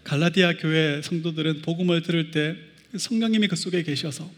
갈라디아 0.05 0.59
교회 0.59 1.01
성도들은 1.03 1.63
복음을 1.63 2.03
들을 2.03 2.31
때 2.31 2.57
성령님이 2.97 3.49
그 3.49 3.57
속에 3.57 3.83
계셔서 3.83 4.31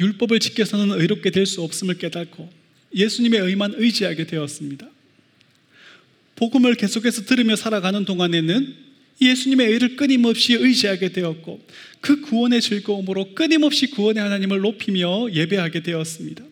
율법을 0.00 0.40
지켜서는 0.40 0.98
의롭게 0.98 1.30
될 1.30 1.46
수 1.46 1.62
없음을 1.62 1.98
깨닫고 1.98 2.50
예수님의 2.94 3.40
의만 3.40 3.74
의지하게 3.76 4.26
되었습니다. 4.26 4.88
복음을 6.36 6.74
계속해서 6.74 7.24
들으며 7.24 7.56
살아가는 7.56 8.04
동안에는 8.04 8.85
예수님의 9.20 9.72
의를 9.72 9.96
끊임없이 9.96 10.54
의지하게 10.54 11.10
되었고 11.10 11.64
그 12.00 12.20
구원의 12.20 12.60
즐거움으로 12.60 13.34
끊임없이 13.34 13.88
구원의 13.88 14.22
하나님을 14.22 14.60
높이며 14.60 15.32
예배하게 15.32 15.82
되었습니다. 15.82 16.44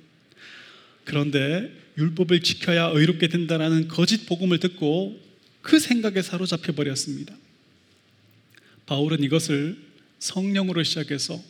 그런데 1.05 1.71
율법을 1.99 2.41
지켜야 2.41 2.87
의롭게 2.87 3.29
된다라는 3.29 3.89
거짓 3.89 4.27
복음을 4.27 4.59
듣고 4.59 5.21
그 5.63 5.79
생각에 5.79 6.23
사로잡혀 6.23 6.73
버렸습니다. 6.73 7.35
바울은 8.87 9.23
이것을 9.23 9.77
성령으로 10.19 10.83
시작해서 10.83 11.41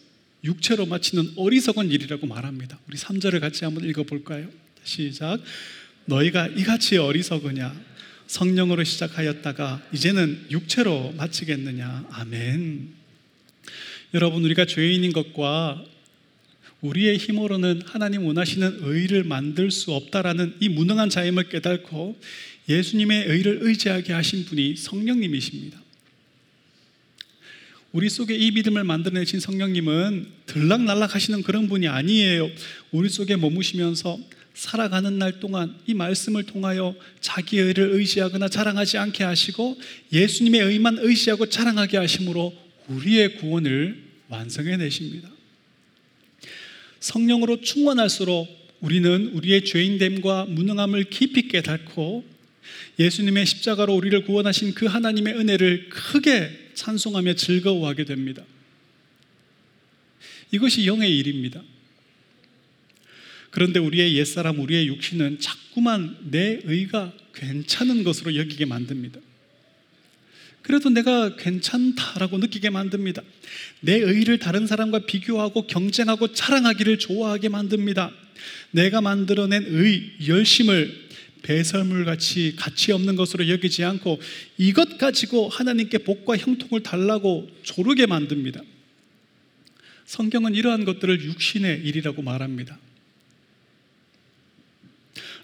육체로 0.44 0.86
마치는 0.86 1.32
어리석은 1.36 1.90
일이라고 1.90 2.26
말합니다. 2.26 2.78
우리 2.88 2.96
3절을 2.96 3.40
같이 3.40 3.64
한번 3.64 3.88
읽어 3.88 4.02
볼까요? 4.02 4.48
시작. 4.84 5.40
너희가 6.04 6.48
이같이 6.48 6.98
어리석으냐? 6.98 7.93
성령으로 8.26 8.84
시작하였다가 8.84 9.82
이제는 9.92 10.46
육체로 10.50 11.12
마치겠느냐? 11.16 12.06
아멘. 12.10 12.88
여러분, 14.14 14.44
우리가 14.44 14.64
죄인인 14.64 15.12
것과 15.12 15.84
우리의 16.80 17.16
힘으로는 17.16 17.82
하나님 17.86 18.24
원하시는 18.26 18.80
의를 18.82 19.24
만들 19.24 19.70
수 19.70 19.92
없다라는 19.92 20.56
이 20.60 20.68
무능한 20.68 21.08
자임을 21.08 21.48
깨닫고 21.48 22.18
예수님의 22.68 23.26
의를 23.26 23.58
의지하게 23.62 24.12
하신 24.12 24.44
분이 24.44 24.76
성령님이십니다. 24.76 25.80
우리 27.92 28.10
속에 28.10 28.34
이 28.36 28.50
믿음을 28.50 28.82
만들어내신 28.84 29.40
성령님은 29.40 30.26
들락날락 30.46 31.14
하시는 31.14 31.42
그런 31.42 31.68
분이 31.68 31.86
아니에요. 31.86 32.50
우리 32.90 33.08
속에 33.08 33.36
머무시면서 33.36 34.18
살아가는 34.54 35.18
날 35.18 35.40
동안 35.40 35.76
이 35.86 35.94
말씀을 35.94 36.44
통하여 36.44 36.94
자기 37.20 37.58
의를 37.58 37.90
의지하거나 37.92 38.48
자랑하지 38.48 38.98
않게 38.98 39.24
하시고 39.24 39.78
예수님의 40.12 40.60
의만 40.62 40.98
의지하고 41.00 41.48
자랑하게 41.48 41.96
하심으로 41.98 42.54
우리의 42.88 43.36
구원을 43.36 44.02
완성해 44.28 44.76
내십니다. 44.76 45.28
성령으로 47.00 47.60
충만할수록 47.60 48.48
우리는 48.80 49.28
우리의 49.34 49.64
죄인됨과 49.64 50.46
무능함을 50.46 51.04
깊이 51.04 51.48
깨닫고 51.48 52.24
예수님의 52.98 53.46
십자가로 53.46 53.94
우리를 53.94 54.24
구원하신 54.24 54.74
그 54.74 54.86
하나님의 54.86 55.34
은혜를 55.34 55.88
크게 55.88 56.70
찬송하며 56.74 57.34
즐거워하게 57.34 58.04
됩니다. 58.04 58.44
이것이 60.52 60.86
영의 60.86 61.18
일입니다. 61.18 61.60
그런데 63.54 63.78
우리의 63.78 64.16
옛사람, 64.16 64.58
우리의 64.58 64.88
육신은 64.88 65.38
자꾸만 65.38 66.16
내 66.28 66.58
의가 66.64 67.12
괜찮은 67.34 68.02
것으로 68.02 68.34
여기게 68.34 68.64
만듭니다. 68.64 69.20
그래도 70.62 70.90
내가 70.90 71.36
괜찮다라고 71.36 72.38
느끼게 72.38 72.70
만듭니다. 72.70 73.22
내 73.78 73.92
의를 73.94 74.40
다른 74.40 74.66
사람과 74.66 75.06
비교하고 75.06 75.68
경쟁하고 75.68 76.32
자랑하기를 76.32 76.98
좋아하게 76.98 77.48
만듭니다. 77.48 78.10
내가 78.72 79.00
만들어낸 79.00 79.64
의, 79.68 80.02
열심을 80.26 81.08
배설물 81.42 82.04
같이 82.04 82.56
가치 82.56 82.90
없는 82.90 83.14
것으로 83.14 83.48
여기지 83.48 83.84
않고 83.84 84.20
이것 84.58 84.98
가지고 84.98 85.48
하나님께 85.48 85.98
복과 85.98 86.38
형통을 86.38 86.82
달라고 86.82 87.48
조르게 87.62 88.06
만듭니다. 88.06 88.60
성경은 90.06 90.56
이러한 90.56 90.84
것들을 90.84 91.22
육신의 91.22 91.82
일이라고 91.84 92.20
말합니다. 92.20 92.80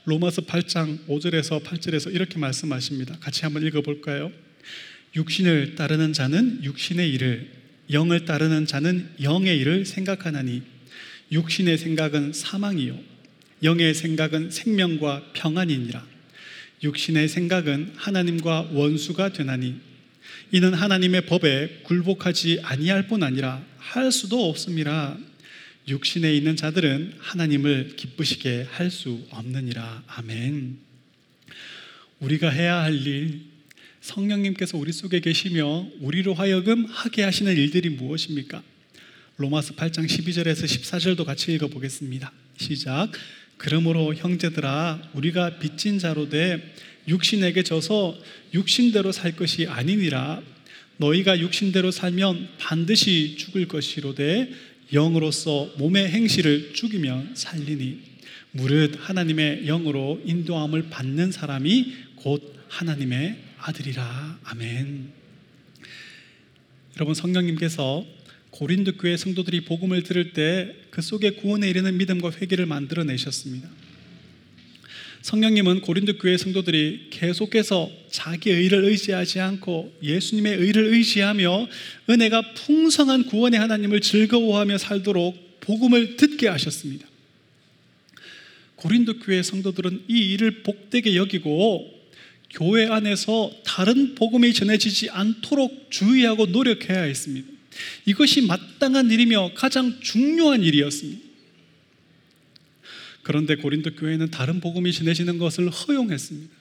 로마서 0.05 0.43
8장 0.43 1.07
5절에서 1.07 1.63
8절에서 1.63 2.15
이렇게 2.15 2.39
말씀하십니다. 2.39 3.19
같이 3.21 3.43
한번 3.43 3.67
읽어볼까요? 3.67 4.33
육신을 5.15 5.75
따르는 5.75 6.13
자는 6.13 6.61
육신의 6.63 7.13
일을, 7.13 7.51
영을 7.91 8.25
따르는 8.25 8.67
자는 8.67 9.11
영의 9.21 9.59
일을 9.59 9.85
생각하나니 9.85 10.63
육신의 11.33 11.79
생각은 11.79 12.33
사망이요 12.33 12.99
영의 13.63 13.95
생각은 13.95 14.51
생명과 14.51 15.33
평안이니라. 15.35 16.07
육신의 16.83 17.29
생각은 17.29 17.93
하나님과 17.97 18.71
원수가 18.73 19.35
되나니 19.35 19.81
이는 20.51 20.73
하나님의 20.73 21.27
법에 21.27 21.83
굴복하지 21.85 22.61
아니할 22.63 23.07
뿐 23.07 23.23
아니라 23.23 23.63
할 23.77 24.11
수도 24.11 24.49
없음이라. 24.49 25.19
육신에 25.91 26.33
있는 26.33 26.55
자들은 26.55 27.15
하나님을 27.19 27.97
기쁘시게 27.97 28.69
할 28.71 28.91
수 28.91 29.27
없느니라. 29.31 30.05
아멘. 30.07 30.79
우리가 32.21 32.49
해야 32.51 32.83
할 32.83 32.95
일, 32.95 33.41
성령님께서 34.01 34.79
우리 34.79 34.93
속에 34.93 35.21
계시며 35.21 35.89
우리로 36.01 36.35
하여금 36.35 36.87
하게 36.87 37.23
하시는 37.23 37.53
일들이 37.55 37.89
무엇입니까? 37.91 38.63
로마서 39.37 39.75
8장 39.75 40.07
12절에서 40.07 40.65
14절도 40.65 41.25
같이 41.25 41.53
읽어 41.55 41.69
보겠습니다. 41.69 42.33
시작. 42.57 43.11
그러므로 43.57 44.15
형제들아 44.15 45.11
우리가 45.15 45.59
빚진 45.59 45.99
자로 45.99 46.29
돼 46.29 46.75
육신에게 47.09 47.63
져서 47.63 48.19
육신대로 48.55 49.13
살 49.13 49.35
것이 49.35 49.67
아니니라 49.67 50.43
너희가 50.99 51.41
육신대로 51.41 51.91
살면 51.91 52.49
반드시 52.59 53.37
죽을 53.39 53.67
것이로되 53.67 54.51
영으로서 54.93 55.73
몸의 55.79 56.09
행실을 56.11 56.73
죽이면 56.75 57.35
살리니 57.35 58.01
무릇 58.53 58.97
하나님의 58.99 59.65
영으로 59.67 60.21
인도함을 60.25 60.91
받는 60.91 61.33
사람이 61.33 61.95
곧 62.17 62.55
하나님의 62.69 63.37
아들이라 63.59 64.41
아멘. 64.45 65.13
여러분 66.97 67.15
성령님께서 67.15 68.05
고린도 68.51 68.97
교회 68.97 69.17
성도들이 69.17 69.65
복음을 69.65 70.03
들을 70.03 70.33
때 70.33 70.81
그 70.91 71.03
속에 71.03 71.31
구원에 71.31 71.71
이르는 71.71 71.97
믿음과 71.97 72.33
회개를 72.33 72.67
만들어 72.67 73.05
내셨습니다. 73.05 73.69
성령님은 75.23 75.83
고린도 75.83 76.17
교회 76.19 76.37
성도들이 76.39 77.09
계속해서 77.11 77.91
자기 78.11 78.51
의를 78.51 78.85
의지하지 78.85 79.41
않고 79.41 79.93
예수님의 80.03 80.57
의를 80.57 80.87
의지하며 80.95 81.69
은혜가 82.09 82.55
풍성한 82.55 83.27
구원의 83.27 83.61
하나님을 83.61 84.01
즐거워하며 84.01 84.79
살도록 84.79 85.61
복음을 85.61 86.17
듣게 86.17 86.49
하셨습니다. 86.49 87.07
고린도 88.77 89.19
교회 89.19 89.43
성도들은 89.43 90.05
이 90.09 90.33
일을 90.33 90.63
복되게 90.63 91.17
여기고 91.17 92.01
교회 92.49 92.87
안에서 92.87 93.53
다른 93.63 94.15
복음이 94.15 94.55
전해지지 94.55 95.11
않도록 95.11 95.91
주의하고 95.91 96.47
노력해야 96.47 97.03
했습니다. 97.03 97.47
이것이 98.07 98.41
마땅한 98.43 99.11
일이며 99.11 99.53
가장 99.55 99.99
중요한 100.01 100.63
일이었습니다. 100.63 101.30
그런데 103.31 103.55
고린도 103.55 103.95
교회는 103.95 104.33
다른 104.33 104.59
복음이 104.59 104.93
전해지는 104.93 105.39
것을 105.39 105.71
허용했습니다. 105.71 106.53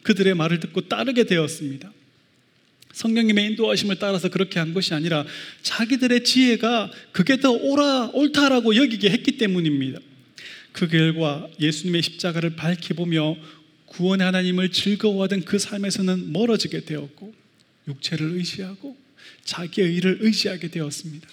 그들의 0.00 0.34
말을 0.34 0.60
듣고 0.60 0.88
따르게 0.88 1.24
되었습니다. 1.24 1.92
성령님의 2.94 3.48
인도하심을 3.48 3.96
따라서 3.98 4.30
그렇게 4.30 4.58
한 4.58 4.72
것이 4.72 4.94
아니라 4.94 5.26
자기들의 5.60 6.24
지혜가 6.24 6.90
그게 7.12 7.36
더 7.36 7.50
옳아, 7.50 8.12
옳다라고 8.14 8.76
여기게 8.76 9.10
했기 9.10 9.36
때문입니다. 9.36 10.00
그 10.72 10.88
결과 10.88 11.46
예수님의 11.60 12.00
십자가를 12.00 12.56
밝히 12.56 12.94
보며 12.94 13.36
구원의 13.84 14.24
하나님을 14.24 14.70
즐거워하던 14.70 15.44
그 15.44 15.58
삶에서는 15.58 16.32
멀어지게 16.32 16.86
되었고 16.86 17.34
육체를 17.88 18.30
의지하고 18.36 18.96
자기의 19.44 19.88
의를 19.88 20.16
의지하게 20.22 20.68
되었습니다. 20.68 21.28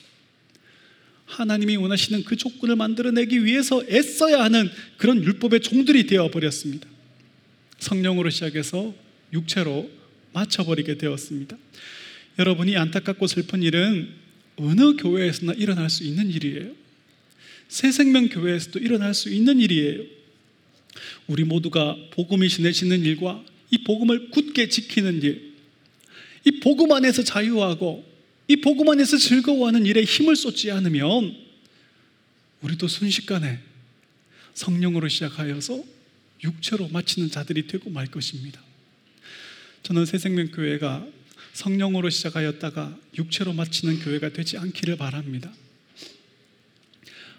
하나님이 1.28 1.76
원하시는 1.76 2.24
그 2.24 2.36
조건을 2.36 2.76
만들어내기 2.76 3.46
위해서 3.46 3.84
애써야 3.90 4.44
하는 4.44 4.70
그런 4.98 5.24
율법의 5.24 5.60
종들이 5.60 6.08
되어 6.08 6.32
버렸습니다. 6.32 6.88
성령으로 7.80 8.30
시작해서 8.30 8.96
육체로 9.34 9.90
맞춰버리게 10.34 10.98
되었습니다. 10.98 11.58
여러분이 12.40 12.78
안타깝고 12.78 13.28
슬픈 13.28 13.62
일은 13.62 14.10
어느 14.56 14.96
교회에서나 14.96 15.54
일어날 15.54 15.90
수 15.90 16.04
있는 16.04 16.30
일이에요. 16.30 16.72
새생명 17.68 18.30
교회에서도 18.30 18.80
일어날 18.80 19.14
수 19.14 19.30
있는 19.30 19.60
일이에요. 19.60 20.04
우리 21.28 21.44
모두가 21.44 21.98
복음이 22.12 22.50
전해지는 22.50 23.02
일과 23.02 23.44
이 23.70 23.84
복음을 23.84 24.30
굳게 24.30 24.70
지키는 24.70 25.22
일, 25.22 25.54
이 26.46 26.60
복음 26.62 26.92
안에서 26.94 27.24
자유하고 27.24 28.06
이 28.48 28.56
복음 28.58 28.90
안에서 28.90 29.18
즐거워하는 29.18 29.86
일에 29.86 30.04
힘을 30.04 30.36
쏟지 30.36 30.72
않으면 30.72 31.36
우리도 32.62 32.88
순식간에 32.88 33.60
성령으로 34.54 35.10
시작하여서 35.10 35.84
육체로 36.44 36.88
마치는 36.88 37.30
자들이 37.30 37.68
되고 37.68 37.90
말 37.90 38.08
것입니다. 38.08 38.62
저는 39.84 40.06
새생명교회가 40.06 41.06
성령으로 41.54 42.10
시작하였다가 42.10 42.98
육체로 43.18 43.54
마치는 43.54 44.00
교회가 44.00 44.30
되지 44.30 44.58
않기를 44.58 44.98
바랍니다. 44.98 45.52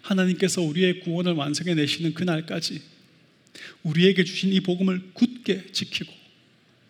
하나님께서 0.01 0.61
우리의 0.61 1.01
구원을 1.01 1.33
완성해 1.33 1.73
내시는 1.75 2.13
그날까지 2.13 2.81
우리에게 3.83 4.23
주신 4.23 4.51
이 4.51 4.59
복음을 4.59 5.11
굳게 5.13 5.71
지키고 5.71 6.11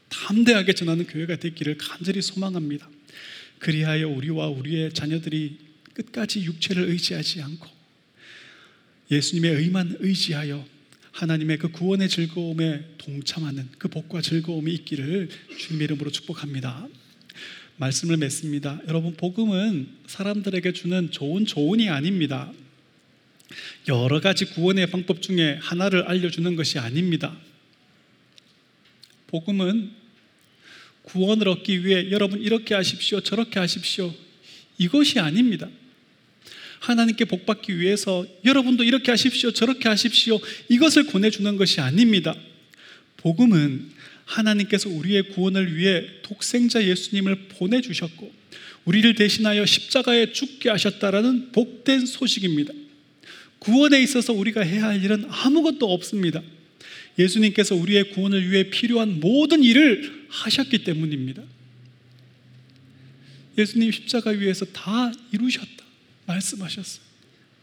담대하게 0.09 0.73
전하는 0.73 1.05
교회가 1.05 1.37
되기를 1.37 1.77
간절히 1.77 2.21
소망합니다. 2.21 2.89
그리하여 3.59 4.07
우리와 4.07 4.47
우리의 4.47 4.93
자녀들이 4.93 5.57
끝까지 5.93 6.43
육체를 6.43 6.89
의지하지 6.89 7.41
않고 7.41 7.67
예수님의 9.11 9.55
의만 9.55 9.97
의지하여 9.99 10.65
하나님의 11.11 11.57
그 11.57 11.71
구원의 11.71 12.07
즐거움에 12.09 12.85
동참하는 12.97 13.67
그 13.77 13.87
복과 13.89 14.21
즐거움이 14.21 14.73
있기를 14.73 15.29
주님의 15.57 15.85
이름으로 15.85 16.11
축복합니다. 16.11 16.87
말씀을 17.77 18.17
맺습니다. 18.17 18.81
여러분, 18.87 19.15
복음은 19.15 19.87
사람들에게 20.07 20.73
주는 20.73 21.11
좋은 21.11 21.45
조언이 21.45 21.89
아닙니다. 21.89 22.51
여러 23.87 24.19
가지 24.19 24.45
구원의 24.45 24.87
방법 24.91 25.21
중에 25.21 25.57
하나를 25.61 26.03
알려주는 26.03 26.55
것이 26.55 26.77
아닙니다. 26.77 27.35
복음은 29.27 29.91
구원을 31.03 31.47
얻기 31.47 31.85
위해 31.85 32.11
여러분 32.11 32.41
이렇게 32.41 32.75
하십시오, 32.75 33.21
저렇게 33.21 33.59
하십시오. 33.59 34.13
이것이 34.77 35.19
아닙니다. 35.19 35.67
하나님께 36.79 37.25
복 37.25 37.45
받기 37.45 37.77
위해서 37.79 38.25
여러분도 38.45 38.83
이렇게 38.83 39.11
하십시오, 39.11 39.51
저렇게 39.51 39.89
하십시오. 39.89 40.39
이것을 40.69 41.07
권해주는 41.07 41.57
것이 41.57 41.81
아닙니다. 41.81 42.35
복음은 43.17 43.91
하나님께서 44.25 44.89
우리의 44.89 45.29
구원을 45.29 45.75
위해 45.75 46.05
독생자 46.21 46.83
예수님을 46.83 47.47
보내주셨고, 47.49 48.31
우리를 48.85 49.13
대신하여 49.15 49.65
십자가에 49.65 50.31
죽게 50.31 50.69
하셨다라는 50.69 51.51
복된 51.51 52.05
소식입니다. 52.05 52.73
구원에 53.59 54.01
있어서 54.01 54.31
우리가 54.31 54.61
해야 54.61 54.85
할 54.85 55.03
일은 55.03 55.25
아무것도 55.27 55.91
없습니다. 55.91 56.41
예수님께서 57.19 57.75
우리의 57.75 58.11
구원을 58.11 58.49
위해 58.49 58.69
필요한 58.69 59.19
모든 59.19 59.63
일을 59.63 60.25
하셨기 60.29 60.83
때문입니다. 60.85 61.43
예수님 63.57 63.91
십자가 63.91 64.31
위에서 64.31 64.65
다 64.65 65.11
이루셨다. 65.33 65.83
말씀하셨어요. 66.25 67.03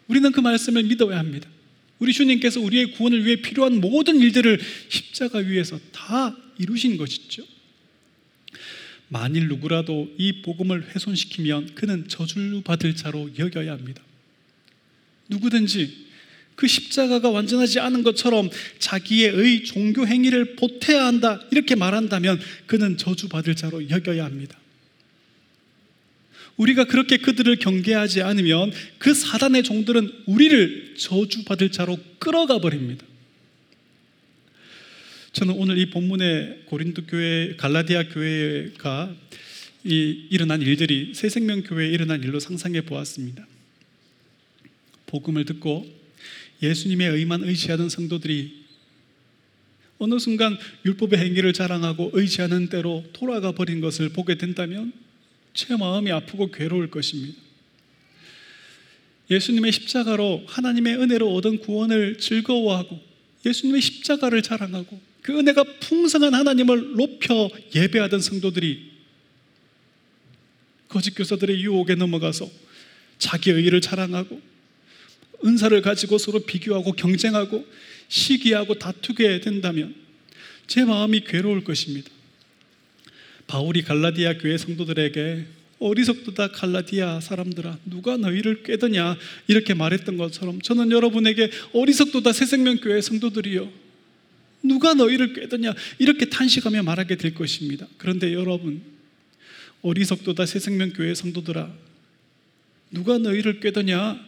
우리는 0.09 0.31
그 0.31 0.41
말씀을 0.41 0.83
믿어야 0.85 1.19
합니다. 1.19 1.49
우리 1.99 2.13
주님께서 2.13 2.61
우리의 2.61 2.93
구원을 2.93 3.25
위해 3.25 3.37
필요한 3.37 3.81
모든 3.81 4.21
일들을 4.21 4.61
십자가 4.91 5.39
위에서 5.39 5.81
다 5.93 6.37
이루신 6.59 6.99
것이죠. 6.99 7.45
만일 9.09 9.49
누구라도 9.49 10.13
이 10.19 10.43
복음을 10.43 10.95
훼손시키면 10.95 11.75
그는 11.75 12.09
저주받을 12.09 12.97
자로 12.97 13.31
여겨야 13.39 13.73
합니다. 13.73 14.03
누구든지 15.29 16.07
그 16.57 16.67
십자가가 16.67 17.31
완전하지 17.31 17.81
않은 17.81 18.03
것처럼 18.03 18.51
자기의 18.79 19.31
의 19.31 19.65
종교 19.65 20.07
행위를 20.07 20.57
보태야 20.57 21.05
한다 21.05 21.41
이렇게 21.53 21.75
말한다면 21.75 22.41
그는 22.67 22.97
저주받을 22.97 23.55
자로 23.55 23.89
여겨야 23.89 24.25
합니다. 24.25 24.59
우리가 26.57 26.85
그렇게 26.85 27.19
그들을 27.19 27.57
경계하지 27.57 28.23
않으면 28.23 28.73
그 28.99 29.13
사단의 29.13 29.63
종들은 29.63 30.11
우리를 30.27 30.95
저주받을 30.97 31.71
자로 31.71 31.99
끌어가 32.19 32.59
버립니다. 32.59 33.05
저는 35.33 35.55
오늘 35.59 35.77
이 35.77 35.91
본문의 35.91 36.63
고린도 36.65 37.05
교회, 37.05 37.55
갈라디아 37.57 38.09
교회가 38.09 39.15
이 39.85 40.27
일어난 40.31 40.63
일들이 40.63 41.13
새 41.15 41.29
생명 41.29 41.63
교회에 41.63 41.91
일어난 41.91 42.23
일로 42.23 42.41
상상해 42.41 42.81
보았습니다. 42.81 43.47
복음을 45.05 45.45
듣고 45.45 45.96
예수님의 46.67 47.11
의만 47.11 47.43
의지하는 47.43 47.89
성도들이 47.89 48.67
어느 49.99 50.19
순간 50.19 50.59
율법의 50.85 51.19
행위를 51.19 51.53
자랑하고 51.53 52.11
의지하는 52.13 52.69
대로 52.69 53.05
돌아가 53.13 53.53
버린 53.53 53.81
것을 53.81 54.11
보게 54.11 54.37
된다면 54.37 54.93
제 55.55 55.75
마음이 55.77 56.11
아프고 56.13 56.51
괴로울 56.51 56.91
것입니다. 56.91 57.39
예수님의 59.31 59.73
십자가로 59.73 60.45
하나님의 60.47 60.97
은혜로 60.97 61.35
얻은 61.35 61.59
구원을 61.59 62.19
즐거워하고 62.19 63.01
예수님의 63.45 63.81
십자가를 63.81 64.43
자랑하고 64.43 65.01
그 65.23 65.37
은혜가 65.37 65.65
풍성한 65.81 66.35
하나님을 66.35 66.97
높여 66.97 67.51
예배하던 67.75 68.21
성도들이 68.21 68.93
거짓 70.89 71.15
교사들의 71.15 71.61
유혹에 71.63 71.97
넘어가서 71.97 72.49
자기 73.19 73.51
의를 73.51 73.81
자랑하고 73.81 74.41
은사를 75.45 75.81
가지고 75.83 76.19
서로 76.19 76.41
비교하고 76.41 76.93
경쟁하고 76.93 77.67
시기하고 78.09 78.75
다투게 78.75 79.41
된다면 79.41 79.95
제 80.67 80.85
마음이 80.85 81.21
괴로울 81.21 81.65
것입니다. 81.65 82.11
바울이 83.47 83.83
갈라디아 83.83 84.39
교회 84.39 84.59
성도들에게 84.59 85.47
어리석도다 85.79 86.49
갈라디아 86.49 87.21
사람들아 87.21 87.79
누가 87.85 88.17
너희를 88.17 88.63
꾀더냐 88.63 89.17
이렇게 89.47 89.75
말했던 89.75 90.17
것처럼 90.17 90.61
저는 90.63 90.91
여러분에게 90.91 91.51
어리석도다 91.73 92.33
새생명 92.33 92.79
교회 92.79 93.01
성도들이요 93.01 93.71
누가 94.63 94.95
너희를 94.95 95.35
꾀더냐 95.35 95.75
이렇게 95.99 96.27
탄식하며 96.27 96.83
말하게 96.83 97.17
될 97.17 97.35
것입니다. 97.35 97.87
그런데 97.99 98.33
여러분 98.33 98.83
어리석도다 99.83 100.47
새생명 100.47 100.93
교회 100.95 101.15
성도들아 101.15 101.73
누가 102.91 103.19
너희를 103.19 103.61
꾀더냐 103.61 104.19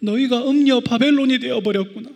너희가 0.00 0.48
음녀 0.48 0.80
바벨론이 0.80 1.38
되어 1.40 1.60
버렸구나. 1.60 2.10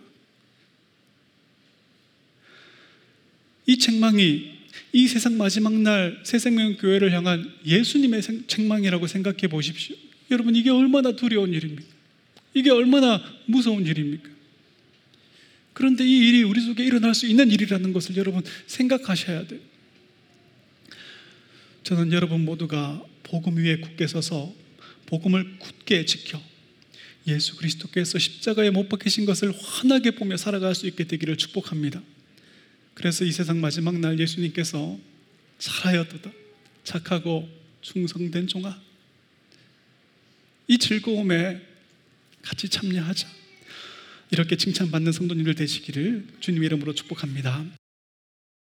이 3.65 3.77
책망이 3.77 4.53
이 4.91 5.07
세상 5.07 5.37
마지막 5.37 5.73
날 5.73 6.21
새생명 6.23 6.77
교회를 6.77 7.11
향한 7.13 7.51
예수님의 7.65 8.21
책망이라고 8.47 9.07
생각해 9.07 9.47
보십시오. 9.47 9.95
여러분 10.31 10.55
이게 10.55 10.69
얼마나 10.69 11.11
두려운 11.13 11.53
일입니까? 11.53 11.83
이게 12.53 12.69
얼마나 12.69 13.21
무서운 13.45 13.85
일입니까? 13.85 14.29
그런데 15.73 16.05
이 16.05 16.27
일이 16.27 16.43
우리 16.43 16.61
속에 16.61 16.83
일어날 16.83 17.15
수 17.15 17.25
있는 17.25 17.49
일이라는 17.49 17.93
것을 17.93 18.15
여러분 18.17 18.43
생각하셔야 18.67 19.47
돼요. 19.47 19.59
저는 21.83 22.13
여러분 22.13 22.45
모두가 22.45 23.03
복음 23.23 23.57
위에 23.57 23.77
굳게 23.77 24.07
서서 24.07 24.53
복음을 25.07 25.57
굳게 25.59 26.05
지켜 26.05 26.39
예수 27.27 27.55
그리스도께서 27.55 28.19
십자가에 28.19 28.69
못 28.69 28.89
박히신 28.89 29.25
것을 29.25 29.53
환하게 29.57 30.11
보며 30.11 30.37
살아갈 30.37 30.75
수 30.75 30.87
있게 30.87 31.05
되기를 31.05 31.37
축복합니다. 31.37 32.01
그래서 32.93 33.25
이 33.25 33.31
세상 33.31 33.61
마지막 33.61 33.97
날 33.99 34.19
예수님께서 34.19 34.99
잘하였도다. 35.57 36.31
착하고 36.83 37.49
충성된 37.81 38.47
종아. 38.47 38.81
이 40.67 40.77
즐거움에 40.77 41.61
같이 42.41 42.67
참여하자. 42.69 43.27
이렇게 44.31 44.57
칭찬받는 44.57 45.11
성도님들 45.11 45.55
되시기를 45.55 46.27
주님 46.39 46.63
이름으로 46.63 46.93
축복합니다. 46.93 47.65